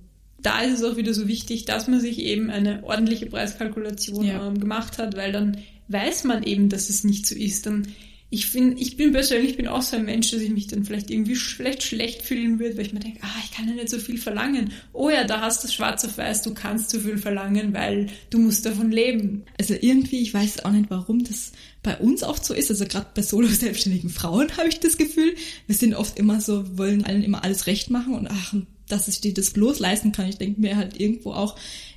Da 0.41 0.61
ist 0.61 0.79
es 0.79 0.83
auch 0.83 0.97
wieder 0.97 1.13
so 1.13 1.27
wichtig, 1.27 1.65
dass 1.65 1.87
man 1.87 1.99
sich 1.99 2.19
eben 2.19 2.49
eine 2.49 2.83
ordentliche 2.83 3.25
Preiskalkulation 3.25 4.25
ja. 4.25 4.47
ähm, 4.47 4.59
gemacht 4.59 4.97
hat, 4.97 5.15
weil 5.15 5.31
dann 5.31 5.57
weiß 5.87 6.23
man 6.23 6.43
eben, 6.43 6.69
dass 6.69 6.89
es 6.89 7.03
nicht 7.03 7.25
so 7.25 7.35
ist. 7.35 7.65
Dann 7.65 7.87
ich 8.31 8.47
finde, 8.47 8.81
ich 8.81 8.97
bin 8.97 9.11
persönlich 9.11 9.55
bin 9.55 9.67
auch 9.67 9.83
so 9.83 9.95
ein 9.95 10.05
Mensch, 10.05 10.31
dass 10.31 10.41
ich 10.41 10.49
mich 10.49 10.67
dann 10.67 10.83
vielleicht 10.83 11.11
irgendwie 11.11 11.35
vielleicht 11.35 11.83
schlecht 11.83 12.23
fühlen 12.23 12.59
würde, 12.59 12.75
weil 12.75 12.85
ich 12.85 12.93
mir 12.93 12.99
denke, 12.99 13.19
ah, 13.21 13.41
ich 13.43 13.51
kann 13.51 13.67
ja 13.67 13.75
nicht 13.75 13.89
so 13.89 13.99
viel 13.99 14.17
verlangen. 14.17 14.73
Oh 14.93 15.09
ja, 15.09 15.23
da 15.23 15.41
hast 15.41 15.63
du 15.63 15.67
schwarz 15.67 16.03
auf 16.03 16.17
weiß, 16.17 16.41
du 16.41 16.53
kannst 16.53 16.89
zu 16.89 16.99
viel 16.99 17.17
verlangen, 17.17 17.73
weil 17.73 18.07
du 18.31 18.39
musst 18.39 18.65
davon 18.65 18.91
leben. 18.91 19.43
Also 19.59 19.75
irgendwie, 19.79 20.21
ich 20.21 20.33
weiß 20.33 20.65
auch 20.65 20.71
nicht, 20.71 20.89
warum 20.89 21.23
das 21.23 21.51
bei 21.83 21.95
uns 21.97 22.23
oft 22.23 22.43
so 22.43 22.53
ist. 22.55 22.71
Also 22.71 22.85
gerade 22.85 23.07
bei 23.13 23.21
solo 23.21 23.47
selbstständigen 23.47 24.09
Frauen 24.09 24.51
habe 24.57 24.69
ich 24.69 24.79
das 24.79 24.97
Gefühl, 24.97 25.35
wir 25.67 25.75
sind 25.75 25.93
oft 25.93 26.17
immer 26.17 26.41
so, 26.41 26.77
wollen 26.77 27.05
allen 27.05 27.23
immer 27.23 27.43
alles 27.43 27.67
recht 27.67 27.91
machen 27.91 28.15
und 28.15 28.27
ach, 28.27 28.55
dass 28.89 29.07
ich 29.07 29.21
dir 29.21 29.33
das 29.33 29.51
bloß 29.51 29.79
leisten 29.79 30.11
kann. 30.11 30.27
Ich 30.27 30.37
denke 30.37 30.59
mir 30.59 30.75
halt 30.75 30.99
irgendwo 30.99 31.31
auch, 31.31 31.55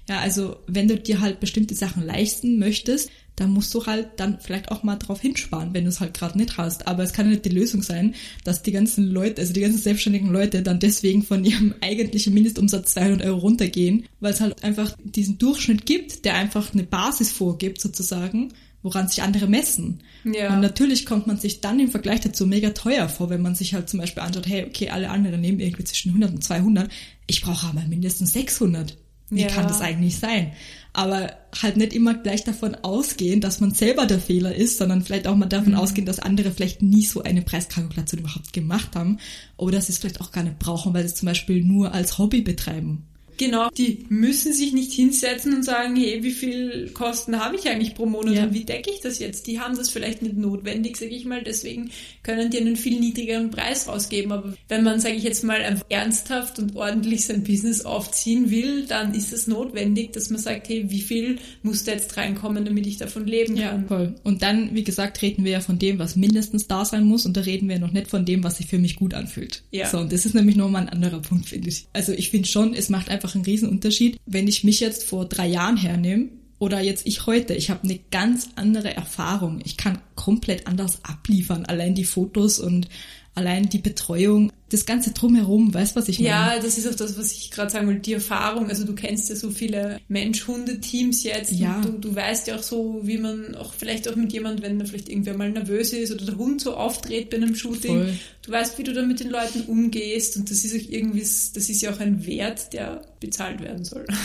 ja, 0.08 0.20
also 0.20 0.56
wenn 0.66 0.88
du 0.88 0.98
dir 0.98 1.20
halt 1.20 1.40
bestimmte 1.40 1.74
Sachen 1.74 2.04
leisten 2.04 2.58
möchtest, 2.58 3.10
da 3.38 3.46
musst 3.46 3.72
du 3.72 3.86
halt 3.86 4.08
dann 4.16 4.38
vielleicht 4.40 4.72
auch 4.72 4.82
mal 4.82 4.96
drauf 4.96 5.20
hinsparen, 5.20 5.72
wenn 5.72 5.84
du 5.84 5.90
es 5.90 6.00
halt 6.00 6.12
gerade 6.12 6.36
nicht 6.36 6.56
hast. 6.56 6.88
Aber 6.88 7.04
es 7.04 7.12
kann 7.12 7.26
ja 7.26 7.30
nicht 7.30 7.44
die 7.44 7.50
Lösung 7.50 7.82
sein, 7.82 8.16
dass 8.42 8.62
die 8.62 8.72
ganzen 8.72 9.08
Leute, 9.08 9.40
also 9.40 9.52
die 9.52 9.60
ganzen 9.60 9.78
selbstständigen 9.78 10.32
Leute 10.32 10.62
dann 10.62 10.80
deswegen 10.80 11.22
von 11.22 11.44
ihrem 11.44 11.74
eigentlichen 11.80 12.34
Mindestumsatz 12.34 12.94
200 12.94 13.24
Euro 13.26 13.38
runtergehen, 13.38 14.06
weil 14.18 14.32
es 14.32 14.40
halt 14.40 14.64
einfach 14.64 14.96
diesen 15.04 15.38
Durchschnitt 15.38 15.86
gibt, 15.86 16.24
der 16.24 16.34
einfach 16.34 16.72
eine 16.72 16.82
Basis 16.82 17.30
vorgibt 17.30 17.80
sozusagen 17.80 18.52
woran 18.80 19.08
sich 19.08 19.22
andere 19.22 19.48
messen. 19.48 20.04
Ja. 20.24 20.54
Und 20.54 20.60
natürlich 20.60 21.04
kommt 21.04 21.26
man 21.26 21.36
sich 21.36 21.60
dann 21.60 21.80
im 21.80 21.90
Vergleich 21.90 22.20
dazu 22.20 22.46
mega 22.46 22.70
teuer 22.70 23.08
vor, 23.08 23.28
wenn 23.28 23.42
man 23.42 23.56
sich 23.56 23.74
halt 23.74 23.88
zum 23.88 23.98
Beispiel 23.98 24.22
anschaut, 24.22 24.46
hey, 24.46 24.64
okay, 24.66 24.90
alle 24.90 25.10
anderen 25.10 25.40
nehmen 25.40 25.58
irgendwie 25.58 25.82
zwischen 25.82 26.10
100 26.10 26.32
und 26.32 26.44
200, 26.44 26.88
ich 27.26 27.40
brauche 27.42 27.66
aber 27.66 27.82
mindestens 27.88 28.32
600. 28.32 28.96
Wie 29.30 29.42
ja. 29.42 29.48
kann 29.48 29.68
das 29.68 29.80
eigentlich 29.80 30.18
sein? 30.18 30.52
aber 30.98 31.30
halt 31.62 31.76
nicht 31.76 31.92
immer 31.92 32.14
gleich 32.14 32.42
davon 32.42 32.74
ausgehen, 32.74 33.40
dass 33.40 33.60
man 33.60 33.70
selber 33.72 34.04
der 34.04 34.18
Fehler 34.18 34.54
ist, 34.54 34.78
sondern 34.78 35.02
vielleicht 35.02 35.28
auch 35.28 35.36
mal 35.36 35.46
davon 35.46 35.74
mhm. 35.74 35.78
ausgehen, 35.78 36.06
dass 36.06 36.18
andere 36.18 36.50
vielleicht 36.50 36.82
nie 36.82 37.04
so 37.04 37.22
eine 37.22 37.42
Preiskalkulation 37.42 38.20
überhaupt 38.20 38.52
gemacht 38.52 38.96
haben 38.96 39.18
oder 39.56 39.76
dass 39.76 39.86
sie 39.86 39.92
es 39.92 39.98
vielleicht 39.98 40.20
auch 40.20 40.32
gar 40.32 40.42
nicht 40.42 40.58
brauchen, 40.58 40.94
weil 40.94 41.02
sie 41.02 41.10
es 41.10 41.14
zum 41.14 41.26
Beispiel 41.26 41.62
nur 41.62 41.92
als 41.92 42.18
Hobby 42.18 42.42
betreiben. 42.42 43.04
Genau, 43.38 43.70
die 43.76 44.04
müssen 44.08 44.52
sich 44.52 44.72
nicht 44.72 44.92
hinsetzen 44.92 45.54
und 45.54 45.64
sagen, 45.64 45.96
hey, 45.96 46.22
wie 46.22 46.32
viel 46.32 46.90
Kosten 46.92 47.38
habe 47.38 47.56
ich 47.56 47.68
eigentlich 47.68 47.94
pro 47.94 48.04
Monat 48.06 48.34
Ja. 48.34 48.44
und 48.44 48.54
wie 48.54 48.64
decke 48.64 48.90
ich 48.90 49.00
das 49.00 49.18
jetzt? 49.18 49.46
Die 49.46 49.60
haben 49.60 49.76
das 49.76 49.88
vielleicht 49.90 50.22
nicht 50.22 50.36
notwendig, 50.36 50.96
sage 50.96 51.12
ich 51.14 51.24
mal, 51.24 51.42
deswegen 51.42 51.90
können 52.22 52.50
die 52.50 52.58
einen 52.60 52.76
viel 52.76 52.98
niedrigeren 53.00 53.50
Preis 53.50 53.88
rausgeben. 53.88 54.32
Aber 54.32 54.54
wenn 54.68 54.84
man, 54.84 55.00
sage 55.00 55.14
ich 55.14 55.22
jetzt 55.22 55.44
mal, 55.44 55.62
einfach 55.62 55.84
ernsthaft 55.88 56.58
und 56.58 56.76
ordentlich 56.76 57.24
sein 57.26 57.44
Business 57.44 57.84
aufziehen 57.84 58.50
will, 58.50 58.86
dann 58.86 59.14
ist 59.14 59.32
es 59.32 59.46
notwendig, 59.46 60.12
dass 60.12 60.30
man 60.30 60.40
sagt, 60.40 60.68
hey, 60.68 60.86
wie 60.90 61.00
viel 61.00 61.38
muss 61.62 61.84
da 61.84 61.92
jetzt 61.92 62.16
reinkommen, 62.16 62.64
damit 62.64 62.86
ich 62.86 62.96
davon 62.96 63.26
leben 63.26 63.56
Ja, 63.56 63.70
kann? 63.70 63.86
voll. 63.86 64.14
Und 64.24 64.42
dann, 64.42 64.74
wie 64.74 64.84
gesagt, 64.84 65.22
reden 65.22 65.44
wir 65.44 65.52
ja 65.52 65.60
von 65.60 65.78
dem, 65.78 65.98
was 65.98 66.16
mindestens 66.16 66.66
da 66.66 66.84
sein 66.84 67.04
muss 67.04 67.24
und 67.24 67.36
da 67.36 67.42
reden 67.42 67.68
wir 67.68 67.78
noch 67.78 67.92
nicht 67.92 68.08
von 68.08 68.24
dem, 68.26 68.42
was 68.44 68.58
sich 68.58 68.66
für 68.66 68.78
mich 68.78 68.96
gut 68.96 69.14
anfühlt. 69.14 69.62
Ja. 69.70 69.88
So, 69.88 69.98
und 69.98 70.12
das 70.12 70.26
ist 70.26 70.34
nämlich 70.34 70.56
nochmal 70.56 70.82
ein 70.82 70.88
anderer 70.88 71.20
Punkt, 71.20 71.46
finde 71.48 71.68
ich. 71.68 71.86
Also 71.92 72.12
ich 72.12 72.30
finde 72.30 72.48
schon, 72.48 72.74
es 72.74 72.88
macht 72.88 73.08
einfach 73.10 73.27
einen 73.34 73.44
riesen 73.44 73.68
Unterschied, 73.68 74.18
wenn 74.26 74.48
ich 74.48 74.64
mich 74.64 74.80
jetzt 74.80 75.04
vor 75.04 75.26
drei 75.26 75.46
Jahren 75.46 75.76
hernehme 75.76 76.28
oder 76.58 76.80
jetzt 76.80 77.06
ich 77.06 77.26
heute. 77.26 77.54
Ich 77.54 77.70
habe 77.70 77.84
eine 77.84 78.00
ganz 78.10 78.50
andere 78.56 78.94
Erfahrung. 78.94 79.60
Ich 79.64 79.76
kann 79.76 80.00
komplett 80.14 80.66
anders 80.66 81.04
abliefern. 81.04 81.64
Allein 81.66 81.94
die 81.94 82.04
Fotos 82.04 82.58
und 82.58 82.88
allein 83.34 83.68
die 83.68 83.78
Betreuung, 83.78 84.52
das 84.70 84.84
Ganze 84.84 85.12
drumherum, 85.12 85.72
weißt 85.72 85.96
was 85.96 86.08
ich 86.08 86.18
meine? 86.18 86.30
Ja, 86.30 86.58
das 86.58 86.76
ist 86.76 86.86
auch 86.86 86.94
das, 86.94 87.16
was 87.16 87.32
ich 87.32 87.50
gerade 87.50 87.70
sagen 87.70 87.86
wollte, 87.86 88.00
die 88.00 88.12
Erfahrung. 88.12 88.68
Also 88.68 88.84
du 88.84 88.94
kennst 88.94 89.30
ja 89.30 89.36
so 89.36 89.50
viele 89.50 89.98
Mensch-Hunde-Teams 90.08 91.22
jetzt. 91.22 91.52
Ja. 91.52 91.76
Und 91.76 91.84
du, 91.84 92.08
du 92.08 92.14
weißt 92.14 92.48
ja 92.48 92.56
auch 92.56 92.62
so, 92.62 93.00
wie 93.04 93.16
man 93.16 93.54
auch 93.54 93.72
vielleicht 93.72 94.08
auch 94.08 94.16
mit 94.16 94.32
jemand, 94.32 94.60
wenn 94.60 94.78
da 94.78 94.84
vielleicht 94.84 95.08
irgendwer 95.08 95.36
mal 95.36 95.50
nervös 95.50 95.92
ist 95.92 96.12
oder 96.12 96.26
der 96.26 96.36
Hund 96.36 96.60
so 96.60 96.74
auftritt 96.74 97.30
bei 97.30 97.38
einem 97.38 97.54
Shooting, 97.54 97.96
Voll. 97.96 98.18
du 98.42 98.50
weißt, 98.52 98.78
wie 98.78 98.82
du 98.82 98.92
da 98.92 99.02
mit 99.02 99.20
den 99.20 99.30
Leuten 99.30 99.62
umgehst 99.62 100.36
und 100.36 100.50
das 100.50 100.64
ist 100.64 100.74
auch 100.74 100.90
irgendwie, 100.90 101.20
das 101.20 101.56
ist 101.56 101.80
ja 101.80 101.92
auch 101.92 102.00
ein 102.00 102.26
Wert, 102.26 102.72
der 102.72 103.02
bezahlt 103.20 103.60
werden 103.60 103.84
soll. 103.84 104.06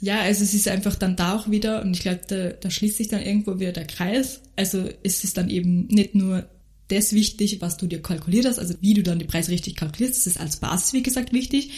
Ja, 0.00 0.20
also 0.20 0.44
es 0.44 0.52
ist 0.52 0.68
einfach 0.68 0.96
dann 0.96 1.16
da 1.16 1.34
auch 1.34 1.50
wieder, 1.50 1.80
und 1.80 1.96
ich 1.96 2.02
glaube, 2.02 2.20
da, 2.28 2.50
da 2.50 2.70
schließt 2.70 2.98
sich 2.98 3.08
dann 3.08 3.22
irgendwo 3.22 3.58
wieder 3.58 3.72
der 3.72 3.86
Kreis. 3.86 4.42
Also 4.54 4.86
es 5.02 5.24
ist 5.24 5.38
dann 5.38 5.48
eben 5.48 5.86
nicht 5.86 6.14
nur 6.14 6.46
das 6.88 7.12
wichtig, 7.12 7.60
was 7.60 7.76
du 7.76 7.86
dir 7.86 8.02
kalkuliert 8.02 8.46
hast, 8.46 8.58
also 8.58 8.74
wie 8.80 8.94
du 8.94 9.02
dann 9.02 9.18
die 9.18 9.24
Preise 9.24 9.50
richtig 9.50 9.76
kalkulierst, 9.76 10.16
das 10.16 10.26
ist 10.26 10.40
als 10.40 10.56
Basis, 10.56 10.92
wie 10.92 11.02
gesagt, 11.02 11.32
wichtig. 11.32 11.70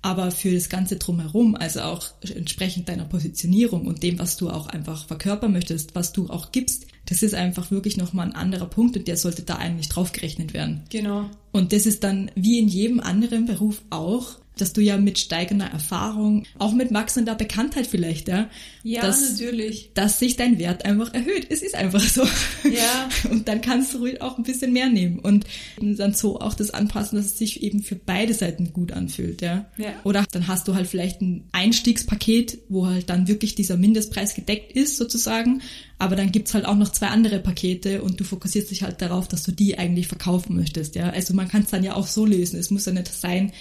Aber 0.00 0.30
für 0.30 0.52
das 0.52 0.68
Ganze 0.68 0.96
drumherum, 0.96 1.54
also 1.54 1.80
auch 1.80 2.08
entsprechend 2.34 2.90
deiner 2.90 3.06
Positionierung 3.06 3.86
und 3.86 4.02
dem, 4.02 4.18
was 4.18 4.36
du 4.36 4.50
auch 4.50 4.66
einfach 4.66 5.06
verkörpern 5.06 5.52
möchtest, 5.52 5.94
was 5.94 6.12
du 6.12 6.28
auch 6.28 6.52
gibst, 6.52 6.86
das 7.06 7.22
ist 7.22 7.34
einfach 7.34 7.70
wirklich 7.70 7.96
nochmal 7.96 8.26
ein 8.26 8.34
anderer 8.34 8.66
Punkt 8.66 8.96
und 8.98 9.08
der 9.08 9.16
sollte 9.16 9.42
da 9.42 9.56
eigentlich 9.56 9.88
draufgerechnet 9.88 10.52
werden. 10.52 10.82
Genau. 10.90 11.30
Und 11.52 11.72
das 11.72 11.86
ist 11.86 12.04
dann 12.04 12.30
wie 12.34 12.58
in 12.58 12.68
jedem 12.68 13.00
anderen 13.00 13.46
Beruf 13.46 13.82
auch, 13.88 14.38
dass 14.56 14.72
du 14.72 14.80
ja 14.80 14.96
mit 14.96 15.18
steigender 15.18 15.66
Erfahrung, 15.66 16.44
auch 16.58 16.72
mit 16.72 16.92
wachsender 16.94 17.34
Bekanntheit 17.34 17.86
vielleicht, 17.86 18.28
ja, 18.28 18.48
Ja, 18.82 19.02
dass, 19.02 19.32
natürlich. 19.32 19.90
dass 19.94 20.18
sich 20.18 20.36
dein 20.36 20.58
Wert 20.58 20.84
einfach 20.84 21.12
erhöht. 21.12 21.46
Es 21.50 21.62
ist 21.62 21.74
einfach 21.74 22.02
so. 22.02 22.22
Ja. 22.64 23.08
Und 23.30 23.48
dann 23.48 23.60
kannst 23.60 23.94
du 23.94 23.98
ruhig 23.98 24.20
auch 24.22 24.38
ein 24.38 24.44
bisschen 24.44 24.72
mehr 24.72 24.88
nehmen 24.88 25.18
und 25.18 25.44
dann 25.80 26.14
so 26.14 26.40
auch 26.40 26.54
das 26.54 26.70
anpassen, 26.70 27.16
dass 27.16 27.26
es 27.26 27.38
sich 27.38 27.62
eben 27.62 27.82
für 27.82 27.96
beide 27.96 28.34
Seiten 28.34 28.72
gut 28.72 28.92
anfühlt, 28.92 29.42
ja. 29.42 29.66
Ja. 29.76 29.92
Oder 30.04 30.24
dann 30.30 30.46
hast 30.46 30.68
du 30.68 30.74
halt 30.74 30.86
vielleicht 30.86 31.20
ein 31.20 31.48
Einstiegspaket, 31.52 32.58
wo 32.68 32.86
halt 32.86 33.10
dann 33.10 33.28
wirklich 33.28 33.54
dieser 33.54 33.76
Mindestpreis 33.76 34.34
gedeckt 34.34 34.72
ist, 34.72 34.96
sozusagen. 34.96 35.62
Aber 35.98 36.16
dann 36.16 36.32
gibt's 36.32 36.54
halt 36.54 36.66
auch 36.66 36.76
noch 36.76 36.90
zwei 36.90 37.08
andere 37.08 37.38
Pakete 37.40 38.02
und 38.02 38.20
du 38.20 38.24
fokussierst 38.24 38.70
dich 38.70 38.82
halt 38.82 39.00
darauf, 39.00 39.28
dass 39.28 39.42
du 39.42 39.52
die 39.52 39.78
eigentlich 39.78 40.08
verkaufen 40.08 40.56
möchtest, 40.56 40.94
ja. 40.94 41.10
Also 41.10 41.34
man 41.34 41.48
kann 41.48 41.62
es 41.62 41.70
dann 41.70 41.84
ja 41.84 41.94
auch 41.94 42.06
so 42.06 42.26
lösen. 42.26 42.58
Es 42.58 42.70
muss 42.70 42.86
ja 42.86 42.92
nicht 42.92 43.08
sein, 43.08 43.52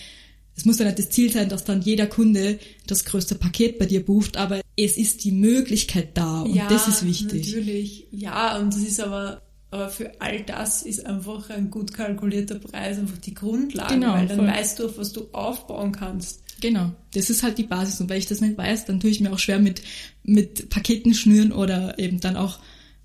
es 0.55 0.65
muss 0.65 0.79
ja 0.79 0.85
nicht 0.85 0.99
das 0.99 1.09
Ziel 1.09 1.31
sein, 1.31 1.49
dass 1.49 1.63
dann 1.63 1.81
jeder 1.81 2.07
Kunde 2.07 2.59
das 2.87 3.05
größte 3.05 3.35
Paket 3.35 3.79
bei 3.79 3.85
dir 3.85 4.05
bucht, 4.05 4.37
aber 4.37 4.61
es 4.77 4.97
ist 4.97 5.23
die 5.23 5.31
Möglichkeit 5.31 6.09
da 6.15 6.41
und 6.41 6.53
ja, 6.55 6.67
das 6.67 6.87
ist 6.87 7.05
wichtig. 7.05 7.47
Natürlich. 7.47 8.07
Ja, 8.11 8.57
und 8.59 8.73
das 8.73 8.81
ist 8.81 8.99
aber, 8.99 9.41
aber 9.71 9.89
für 9.89 10.11
all 10.21 10.41
das 10.43 10.83
ist 10.83 11.05
einfach 11.05 11.49
ein 11.49 11.71
gut 11.71 11.93
kalkulierter 11.93 12.59
Preis 12.59 12.97
einfach 12.99 13.17
die 13.17 13.33
Grundlage, 13.33 13.95
Genau, 13.95 14.13
weil 14.13 14.27
dann 14.27 14.37
voll. 14.37 14.47
weißt 14.47 14.79
du, 14.79 14.85
auf 14.85 14.97
was 14.97 15.11
du 15.13 15.27
aufbauen 15.31 15.91
kannst. 15.91 16.41
Genau, 16.61 16.91
das 17.13 17.29
ist 17.29 17.43
halt 17.43 17.57
die 17.57 17.63
Basis. 17.63 17.99
Und 17.99 18.09
wenn 18.09 18.19
ich 18.19 18.27
das 18.27 18.39
nicht 18.39 18.57
weiß, 18.57 18.85
dann 18.85 18.99
tue 18.99 19.09
ich 19.09 19.19
mir 19.19 19.33
auch 19.33 19.39
schwer 19.39 19.59
mit, 19.59 19.81
mit 20.23 20.69
Paketen 20.69 21.13
schnüren 21.13 21.51
oder 21.51 21.99
eben 21.99 22.19
dann 22.19 22.37
auch 22.37 22.59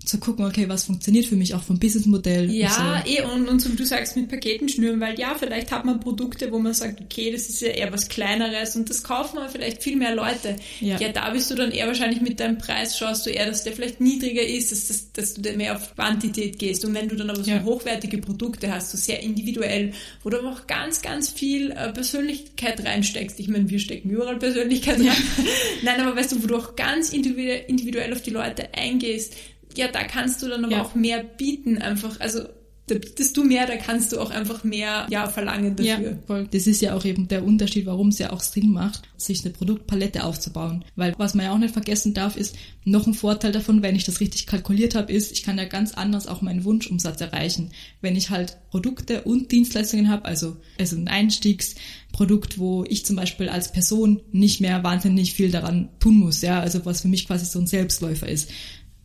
zu 0.09 0.19
gucken, 0.19 0.45
okay, 0.45 0.67
was 0.67 0.83
funktioniert 0.83 1.25
für 1.25 1.35
mich 1.35 1.53
auch 1.53 1.63
vom 1.63 1.79
Businessmodell. 1.79 2.49
Ja, 2.51 2.67
und 2.67 3.07
so. 3.07 3.13
eh, 3.13 3.21
und, 3.23 3.47
und 3.47 3.59
so 3.61 3.71
wie 3.71 3.75
du 3.75 3.85
sagst, 3.85 4.15
mit 4.15 4.29
Paketen 4.29 4.67
schnüren, 4.67 4.99
weil 4.99 5.19
ja, 5.19 5.35
vielleicht 5.37 5.71
hat 5.71 5.85
man 5.85 5.99
Produkte, 5.99 6.51
wo 6.51 6.59
man 6.59 6.73
sagt, 6.73 6.99
okay, 7.01 7.31
das 7.31 7.47
ist 7.49 7.61
ja 7.61 7.69
eher 7.69 7.93
was 7.93 8.09
Kleineres 8.09 8.75
und 8.75 8.89
das 8.89 9.03
kaufen 9.03 9.37
aber 9.37 9.49
vielleicht 9.49 9.83
viel 9.83 9.95
mehr 9.95 10.15
Leute. 10.15 10.55
Ja. 10.81 10.97
da 11.09 11.29
bist 11.29 11.49
du 11.51 11.55
dann 11.55 11.71
eher 11.71 11.87
wahrscheinlich 11.87 12.21
mit 12.21 12.39
deinem 12.39 12.57
Preis, 12.57 12.97
schaust 12.97 13.25
du 13.25 13.29
eher, 13.29 13.45
dass 13.45 13.63
der 13.63 13.73
vielleicht 13.73 14.01
niedriger 14.01 14.41
ist, 14.43 14.71
dass, 14.71 14.87
dass, 14.87 15.11
dass 15.13 15.33
du 15.35 15.53
mehr 15.57 15.75
auf 15.75 15.95
Quantität 15.95 16.57
gehst. 16.59 16.83
Und 16.85 16.93
wenn 16.93 17.07
du 17.07 17.15
dann 17.15 17.29
aber 17.29 17.43
so 17.43 17.49
Ja. 17.51 17.63
hochwertige 17.63 18.17
Produkte 18.17 18.71
hast, 18.73 18.91
so 18.91 18.97
sehr 18.97 19.21
individuell, 19.21 19.93
wo 20.23 20.29
du 20.29 20.39
aber 20.39 20.51
auch 20.51 20.67
ganz, 20.67 21.01
ganz 21.01 21.29
viel 21.29 21.71
äh, 21.71 21.91
Persönlichkeit 21.91 22.83
reinsteckst. 22.85 23.39
Ich 23.39 23.47
meine, 23.47 23.69
wir 23.69 23.79
stecken 23.79 24.09
überall 24.09 24.37
Persönlichkeit 24.37 24.99
rein. 24.99 25.11
Nein, 25.83 26.01
aber 26.01 26.15
weißt 26.15 26.31
du, 26.31 26.43
wo 26.43 26.47
du 26.47 26.55
auch 26.57 26.75
ganz 26.75 27.11
individuell 27.13 28.13
auf 28.13 28.21
die 28.21 28.31
Leute 28.31 28.73
eingehst, 28.73 29.35
ja, 29.75 29.87
da 29.87 30.03
kannst 30.03 30.41
du 30.41 30.47
dann 30.47 30.65
aber 30.65 30.73
Ja. 30.73 30.81
auch 30.83 30.95
mehr 30.95 31.23
bieten, 31.23 31.77
einfach, 31.77 32.19
also 32.19 32.41
da 32.89 32.95
bietest 32.95 33.37
du 33.37 33.43
mehr, 33.43 33.67
da 33.67 33.77
kannst 33.77 34.11
du 34.11 34.19
auch 34.19 34.31
einfach 34.31 34.63
mehr 34.63 35.05
ja, 35.09 35.27
verlangen 35.27 35.75
dafür. 35.75 36.11
Ja, 36.11 36.17
voll. 36.25 36.47
Das 36.51 36.65
ist 36.65 36.81
ja 36.81 36.95
auch 36.95 37.05
eben 37.05 37.27
der 37.27 37.43
Unterschied, 37.43 37.85
warum 37.85 38.07
es 38.07 38.17
ja 38.17 38.31
auch 38.31 38.41
Sinn 38.41 38.71
macht, 38.71 39.03
sich 39.15 39.43
eine 39.45 39.53
Produktpalette 39.53 40.23
aufzubauen. 40.23 40.83
Weil 40.95 41.13
was 41.17 41.35
man 41.35 41.45
ja 41.45 41.53
auch 41.53 41.59
nicht 41.59 41.73
vergessen 41.73 42.13
darf, 42.13 42.35
ist, 42.35 42.55
noch 42.85 43.05
ein 43.05 43.13
Vorteil 43.13 43.51
davon, 43.51 43.83
wenn 43.83 43.95
ich 43.95 44.05
das 44.05 44.19
richtig 44.19 44.47
kalkuliert 44.47 44.95
habe, 44.95 45.13
ist, 45.13 45.31
ich 45.31 45.43
kann 45.43 45.57
ja 45.57 45.65
ganz 45.65 45.93
anders 45.93 46.25
auch 46.25 46.41
meinen 46.41 46.63
Wunschumsatz 46.63 47.21
erreichen. 47.21 47.69
Wenn 48.01 48.15
ich 48.15 48.31
halt 48.31 48.57
Produkte 48.71 49.21
und 49.21 49.51
Dienstleistungen 49.51 50.09
habe, 50.09 50.25
also, 50.25 50.57
also 50.79 50.95
ein 50.95 51.07
Einstiegsprodukt, 51.07 52.57
wo 52.57 52.85
ich 52.87 53.05
zum 53.05 53.15
Beispiel 53.15 53.49
als 53.49 53.71
Person 53.71 54.21
nicht 54.31 54.61
mehr 54.61 54.83
wahnsinnig 54.83 55.33
viel 55.33 55.51
daran 55.51 55.89
tun 55.99 56.15
muss, 56.15 56.41
ja, 56.41 56.59
also 56.59 56.85
was 56.85 57.01
für 57.01 57.07
mich 57.07 57.27
quasi 57.27 57.45
so 57.45 57.59
ein 57.59 57.67
Selbstläufer 57.67 58.27
ist 58.27 58.49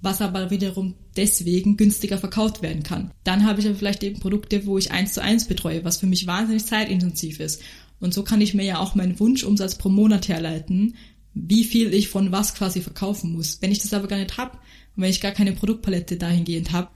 was 0.05 0.21
aber 0.21 0.51
wiederum 0.51 0.95
deswegen 1.17 1.77
günstiger 1.77 2.19
verkauft 2.19 2.63
werden 2.63 2.83
kann. 2.83 3.11
Dann 3.25 3.47
habe 3.47 3.61
ich 3.61 3.67
aber 3.67 3.77
vielleicht 3.77 4.05
eben 4.05 4.21
Produkte, 4.21 4.67
wo 4.67 4.79
ich 4.79 4.91
eins 4.91 5.15
zu 5.15 5.23
eins 5.23 5.47
betreue, 5.47 5.85
was 5.85 5.97
für 5.97 6.07
mich 6.07 6.27
wahnsinnig 6.27 6.67
zeitintensiv 6.67 7.41
ist. 7.41 7.63
Und 8.01 8.13
so 8.13 8.23
kann 8.23 8.41
ich 8.41 8.55
mir 8.55 8.65
ja 8.65 8.79
auch 8.79 8.95
meinen 8.95 9.19
Wunschumsatz 9.19 9.77
pro 9.77 9.89
Monat 9.89 10.29
herleiten, 10.29 10.95
wie 11.35 11.65
viel 11.65 11.93
ich 11.95 12.09
von 12.09 12.33
was 12.33 12.55
quasi 12.55 12.81
verkaufen 12.81 13.33
muss. 13.33 13.61
Wenn 13.61 13.73
ich 13.73 13.81
das 13.81 13.95
aber 13.95 14.07
gar 14.07 14.19
nicht 14.19 14.37
habe 14.37 14.59
und 14.97 15.03
wenn 15.03 15.11
ich 15.11 15.21
gar 15.21 15.33
keine 15.33 15.53
Produktpalette 15.53 16.17
dahingehend 16.17 16.73
habe, 16.73 16.91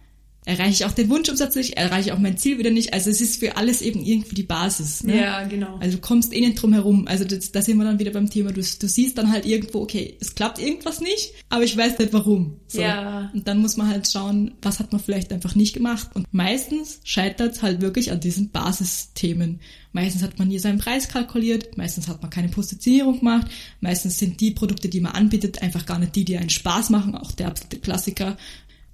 erreiche 0.45 0.71
ich 0.71 0.85
auch 0.87 0.93
den 0.93 1.11
Wunschumsatz 1.11 1.55
nicht, 1.57 1.77
erreiche 1.77 2.15
auch 2.15 2.19
mein 2.19 2.39
Ziel 2.39 2.59
wieder 2.59 2.71
nicht. 2.71 2.95
Also 2.95 3.11
es 3.11 3.21
ist 3.21 3.39
für 3.39 3.57
alles 3.57 3.83
eben 3.83 4.03
irgendwie 4.03 4.35
die 4.35 4.43
Basis. 4.43 5.05
Ne? 5.05 5.21
Ja, 5.21 5.45
genau. 5.45 5.77
Also 5.79 5.99
du 5.99 6.01
kommst 6.01 6.33
eh 6.33 6.41
nicht 6.41 6.61
drum 6.63 6.73
herum. 6.73 7.07
Also 7.07 7.25
das, 7.25 7.53
da 7.53 7.61
sind 7.61 7.77
wir 7.77 7.85
dann 7.85 7.99
wieder 7.99 8.13
beim 8.13 8.31
Thema. 8.31 8.51
Du, 8.51 8.63
du 8.63 8.89
siehst 8.89 9.19
dann 9.19 9.31
halt 9.31 9.45
irgendwo, 9.45 9.83
okay, 9.83 10.17
es 10.21 10.35
klappt 10.35 10.59
irgendwas 10.59 11.01
nicht, 11.01 11.35
aber 11.51 11.65
ich 11.65 11.77
weiß 11.77 11.99
nicht 11.99 12.15
warum. 12.15 12.57
So. 12.67 12.81
Ja. 12.81 13.31
Und 13.35 13.47
dann 13.47 13.59
muss 13.59 13.77
man 13.77 13.89
halt 13.89 14.09
schauen, 14.09 14.55
was 14.63 14.79
hat 14.79 14.91
man 14.91 15.03
vielleicht 15.03 15.33
einfach 15.33 15.55
nicht 15.55 15.75
gemacht. 15.75 16.09
Und 16.15 16.27
meistens 16.33 17.01
scheitert 17.05 17.57
es 17.57 17.63
halt 17.63 17.83
wirklich 17.83 18.11
an 18.11 18.21
diesen 18.21 18.51
Basisthemen. 18.51 19.61
Meistens 19.93 20.23
hat 20.23 20.39
man 20.39 20.49
nie 20.49 20.59
seinen 20.59 20.79
Preis 20.79 21.09
kalkuliert, 21.09 21.77
meistens 21.77 22.09
hat 22.09 22.23
man 22.23 22.31
keine 22.31 22.49
Positionierung 22.49 23.19
gemacht, 23.19 23.49
meistens 23.81 24.19
sind 24.19 24.41
die 24.41 24.51
Produkte, 24.51 24.89
die 24.89 25.01
man 25.01 25.13
anbietet, 25.13 25.63
einfach 25.63 25.87
gar 25.87 25.99
nicht 25.99 26.15
die, 26.15 26.25
die 26.25 26.37
einen 26.37 26.51
Spaß 26.51 26.91
machen, 26.91 27.15
auch 27.15 27.33
der 27.33 27.49
absolute 27.49 27.79
Klassiker. 27.79 28.37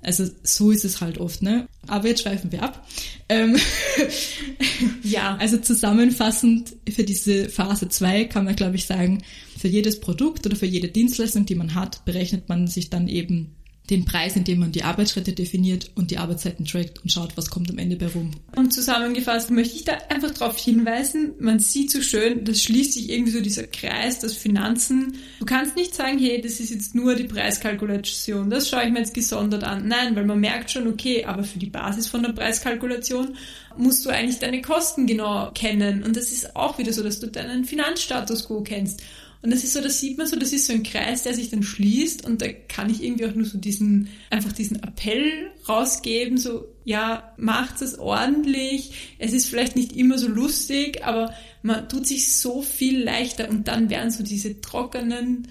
Also 0.04 0.28
so 0.42 0.70
ist 0.70 0.84
es 0.84 1.00
halt 1.00 1.18
oft, 1.18 1.42
ne? 1.42 1.66
Aber 1.86 2.08
jetzt 2.08 2.22
schweifen 2.22 2.52
wir 2.52 2.62
ab. 2.62 2.86
Ähm, 3.28 3.56
Ja. 5.02 5.36
also 5.36 5.56
zusammenfassend 5.58 6.74
für 6.90 7.04
diese 7.04 7.48
Phase 7.48 7.88
2 7.88 8.24
kann 8.24 8.44
man, 8.44 8.56
glaube 8.56 8.76
ich, 8.76 8.86
sagen, 8.86 9.22
für 9.58 9.68
jedes 9.68 10.00
Produkt 10.00 10.46
oder 10.46 10.56
für 10.56 10.66
jede 10.66 10.88
Dienstleistung, 10.88 11.46
die 11.46 11.54
man 11.54 11.74
hat, 11.74 12.04
berechnet 12.04 12.48
man 12.48 12.66
sich 12.66 12.90
dann 12.90 13.08
eben 13.08 13.54
den 13.90 14.07
Preis, 14.07 14.35
indem 14.35 14.61
man 14.61 14.73
die 14.73 14.83
Arbeitsschritte 14.83 15.35
definiert 15.35 15.90
und 15.94 16.11
die 16.11 16.16
Arbeitszeiten 16.16 16.64
trackt 16.64 17.03
und 17.03 17.12
schaut, 17.12 17.37
was 17.37 17.51
kommt 17.51 17.70
am 17.70 17.77
Ende 17.77 17.97
bei 17.97 18.07
rum. 18.07 18.31
Und 18.57 18.73
zusammengefasst 18.73 19.51
möchte 19.51 19.77
ich 19.77 19.85
da 19.85 19.92
einfach 20.09 20.31
darauf 20.31 20.57
hinweisen, 20.57 21.33
man 21.38 21.59
sieht 21.59 21.90
so 21.90 22.01
schön, 22.01 22.44
das 22.44 22.62
schließt 22.62 22.94
sich 22.94 23.11
irgendwie 23.11 23.33
so 23.33 23.42
dieser 23.42 23.66
Kreis, 23.66 24.20
das 24.20 24.35
Finanzen. 24.35 25.16
Du 25.38 25.44
kannst 25.44 25.77
nicht 25.77 25.94
sagen, 25.94 26.18
hey, 26.18 26.40
das 26.40 26.61
ist 26.61 26.70
jetzt 26.70 26.94
nur 26.94 27.14
die 27.14 27.25
Preiskalkulation, 27.25 28.49
das 28.49 28.70
schaue 28.70 28.85
ich 28.85 28.90
mir 28.90 29.01
jetzt 29.01 29.12
gesondert 29.12 29.64
an. 29.64 29.87
Nein, 29.87 30.16
weil 30.16 30.25
man 30.25 30.40
merkt 30.40 30.70
schon, 30.70 30.88
okay, 30.88 31.27
aber 31.27 31.44
für 31.44 31.59
die 31.59 31.70
Basis 31.70 32.09
von 32.09 32.23
der 32.23 32.33
Preiskalkulation 32.33 33.37
musst 33.77 34.07
du 34.07 34.11
eigentlich 34.11 34.38
deine 34.38 34.62
Kosten 34.62 35.07
genau 35.07 35.51
kennen. 35.53 36.05
Und 36.05 36.16
das 36.16 36.33
ist 36.33 36.57
auch 36.57 36.79
wieder 36.79 36.94
so, 36.94 37.03
dass 37.03 37.20
du 37.20 37.27
deinen 37.27 37.66
Finanzstatus 37.66 38.47
quo 38.47 38.62
kennst. 38.62 39.03
Und 39.44 39.50
das 39.50 39.62
ist 39.62 39.74
so, 39.74 39.83
das 39.83 40.00
sieht 40.00 40.16
man 40.16 40.26
so, 40.26 40.37
das 40.37 40.54
ist 40.54 40.64
so 40.64 40.72
ein 40.72 40.83
Kreis, 40.83 41.22
der 41.24 41.35
sich 41.35 41.50
dann 41.50 41.62
schließt 41.62 42.24
und 42.24 42.40
da 42.40 42.46
kann 42.50 42.88
ich 42.88 43.04
irgendwie 43.04 43.26
auch 43.26 43.35
nur 43.35 43.44
so 43.44 43.59
diesen, 43.59 44.09
einfach 44.30 44.52
diesen 44.52 44.83
Appell 44.83 45.50
rausgeben, 45.68 46.38
so, 46.38 46.64
ja, 46.85 47.35
macht 47.37 47.83
es 47.83 47.98
ordentlich. 47.98 49.16
Es 49.18 49.35
ist 49.35 49.46
vielleicht 49.46 49.76
nicht 49.76 49.94
immer 49.94 50.16
so 50.16 50.28
lustig, 50.28 51.04
aber 51.04 51.35
man 51.61 51.90
tut 51.90 52.07
sich 52.07 52.38
so 52.38 52.62
viel 52.62 53.04
leichter 53.04 53.50
und 53.50 53.68
dann 53.68 53.90
werden 53.90 54.11
so 54.11 54.24
diese 54.24 54.62
trockenen 54.62 55.48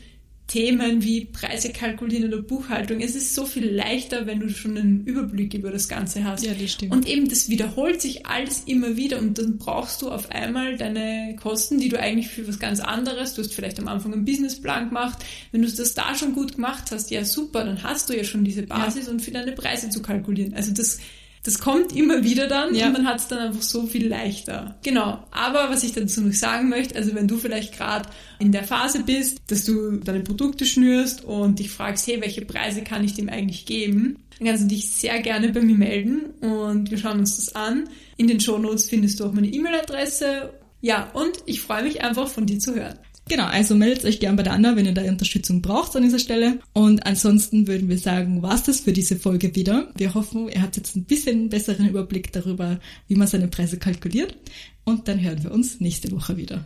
Themen 0.48 1.04
wie 1.04 1.26
Preise 1.26 1.70
kalkulieren 1.70 2.28
oder 2.28 2.42
Buchhaltung. 2.42 3.00
Es 3.00 3.16
ist 3.16 3.34
so 3.34 3.46
viel 3.46 3.70
leichter, 3.70 4.28
wenn 4.28 4.40
du 4.40 4.50
schon 4.50 4.78
einen 4.78 5.04
Überblick 5.06 5.54
über 5.54 5.72
das 5.72 5.88
Ganze 5.88 6.26
hast. 6.26 6.46
Ja, 6.46 6.54
das 6.54 6.72
stimmt. 6.72 6.92
Und 6.92 7.08
eben, 7.08 7.30
das 7.30 7.50
wiederholt 7.50 8.02
sich 8.02 8.26
alles 8.26 8.64
immer 8.66 8.98
wieder 8.98 9.20
und 9.20 9.38
dann 9.38 9.58
brauchst 9.58 10.02
du 10.02 10.12
auf 10.12 10.30
einmal 10.32 10.78
deine 10.78 11.36
Kosten, 11.42 11.80
die 11.80 11.90
du 11.90 12.00
eigentlich 12.00 12.28
für 12.28 12.48
was 12.48 12.60
ganz 12.60 12.82
anderes, 12.82 13.34
du 13.34 13.42
hast 13.42 13.54
vielleicht 13.54 13.80
am 13.80 13.88
Anfang 13.88 14.14
einen 14.14 14.26
Businessplan 14.26 14.90
gemacht, 14.90 15.20
wenn 15.52 15.62
du 15.62 15.72
das 15.72 15.94
da 15.94 16.14
schon 16.14 16.34
gut 16.34 16.56
gemacht 16.56 16.92
hast, 16.92 17.10
ja 17.10 17.24
super, 17.24 17.64
dann 17.64 17.82
hast 17.82 18.10
du 18.10 18.18
ja 18.18 18.24
schon 18.24 18.44
diese 18.44 18.64
Basis 18.64 19.08
ja. 19.08 19.12
und 19.12 19.22
für 19.22 19.32
deine 19.32 19.54
Preise 19.54 19.90
zu 19.90 20.02
kalkulieren. 20.02 20.54
Also 20.54 20.72
das 20.74 21.00
das 21.44 21.60
kommt 21.60 21.94
immer 21.94 22.24
wieder 22.24 22.48
dann 22.48 22.74
ja. 22.74 22.88
und 22.88 22.94
man 22.94 23.06
hat 23.06 23.20
es 23.20 23.28
dann 23.28 23.40
einfach 23.40 23.62
so 23.62 23.86
viel 23.86 24.08
leichter. 24.08 24.76
Genau. 24.82 25.22
Aber 25.32 25.70
was 25.70 25.84
ich 25.84 25.92
dazu 25.92 26.22
noch 26.22 26.34
sagen 26.34 26.70
möchte, 26.70 26.96
also 26.96 27.14
wenn 27.16 27.28
du 27.28 27.38
vielleicht 27.38 27.78
gerade 27.78 28.08
in 28.40 28.54
der 28.54 28.64
Phase 28.64 29.04
bist, 29.04 29.40
dass 29.48 29.66
du 29.66 29.98
deine 29.98 30.22
Produkte 30.22 30.66
schnürst 30.66 31.26
und 31.26 31.60
dich 31.60 31.70
fragst, 31.70 32.08
hey, 32.08 32.22
welche 32.22 32.46
Preise 32.46 32.82
kann 32.82 33.04
ich 33.04 33.14
dem 33.14 33.28
eigentlich 33.28 33.66
geben, 33.66 34.20
dann 34.40 34.48
kannst 34.48 34.64
du 34.64 34.68
dich 34.68 34.90
sehr 34.90 35.22
gerne 35.22 35.50
bei 35.50 35.62
mir 35.62 35.76
melden 35.76 36.32
und 36.40 36.90
wir 36.90 36.98
schauen 36.98 37.20
uns 37.20 37.36
das 37.36 37.56
an. 37.56 37.90
In 38.16 38.28
den 38.28 38.40
Shownotes 38.40 38.88
findest 38.88 39.20
du 39.20 39.26
auch 39.26 39.34
meine 39.34 39.48
E-Mail-Adresse. 39.48 40.54
Ja, 40.80 41.12
und 41.14 41.32
ich 41.46 41.62
freue 41.62 41.84
mich 41.84 42.04
einfach 42.04 42.30
von 42.30 42.46
dir 42.46 42.60
zu 42.60 42.74
hören. 42.74 42.98
Genau, 43.30 43.46
also 43.46 43.74
meldet 43.76 44.04
euch 44.04 44.20
gerne 44.20 44.36
bei 44.36 44.44
der 44.44 44.54
Anna, 44.54 44.76
wenn 44.76 44.86
ihr 44.86 44.94
da 44.94 45.02
Unterstützung 45.04 45.62
braucht 45.62 45.96
an 45.96 46.04
dieser 46.04 46.20
Stelle. 46.20 46.60
Und 46.74 47.06
ansonsten 47.06 47.68
würden 47.68 47.88
wir 47.88 47.98
sagen, 47.98 48.42
war's 48.42 48.64
das 48.64 48.82
für 48.82 48.92
diese 48.92 49.16
Folge 49.16 49.56
wieder. 49.56 49.90
Wir 49.96 50.14
hoffen, 50.14 50.50
ihr 50.50 50.62
habt 50.62 50.76
jetzt 50.76 50.96
ein 50.96 51.06
bisschen 51.06 51.50
besseren 51.50 51.88
Überblick 51.88 52.34
darüber, 52.34 52.80
wie 53.08 53.16
man 53.16 53.28
seine 53.28 53.48
Preise 53.48 53.78
kalkuliert. 53.78 54.36
Und 54.84 55.08
dann 55.08 55.22
hören 55.22 55.44
wir 55.44 55.52
uns 55.52 55.80
nächste 55.80 56.12
Woche 56.12 56.36
wieder. 56.36 56.66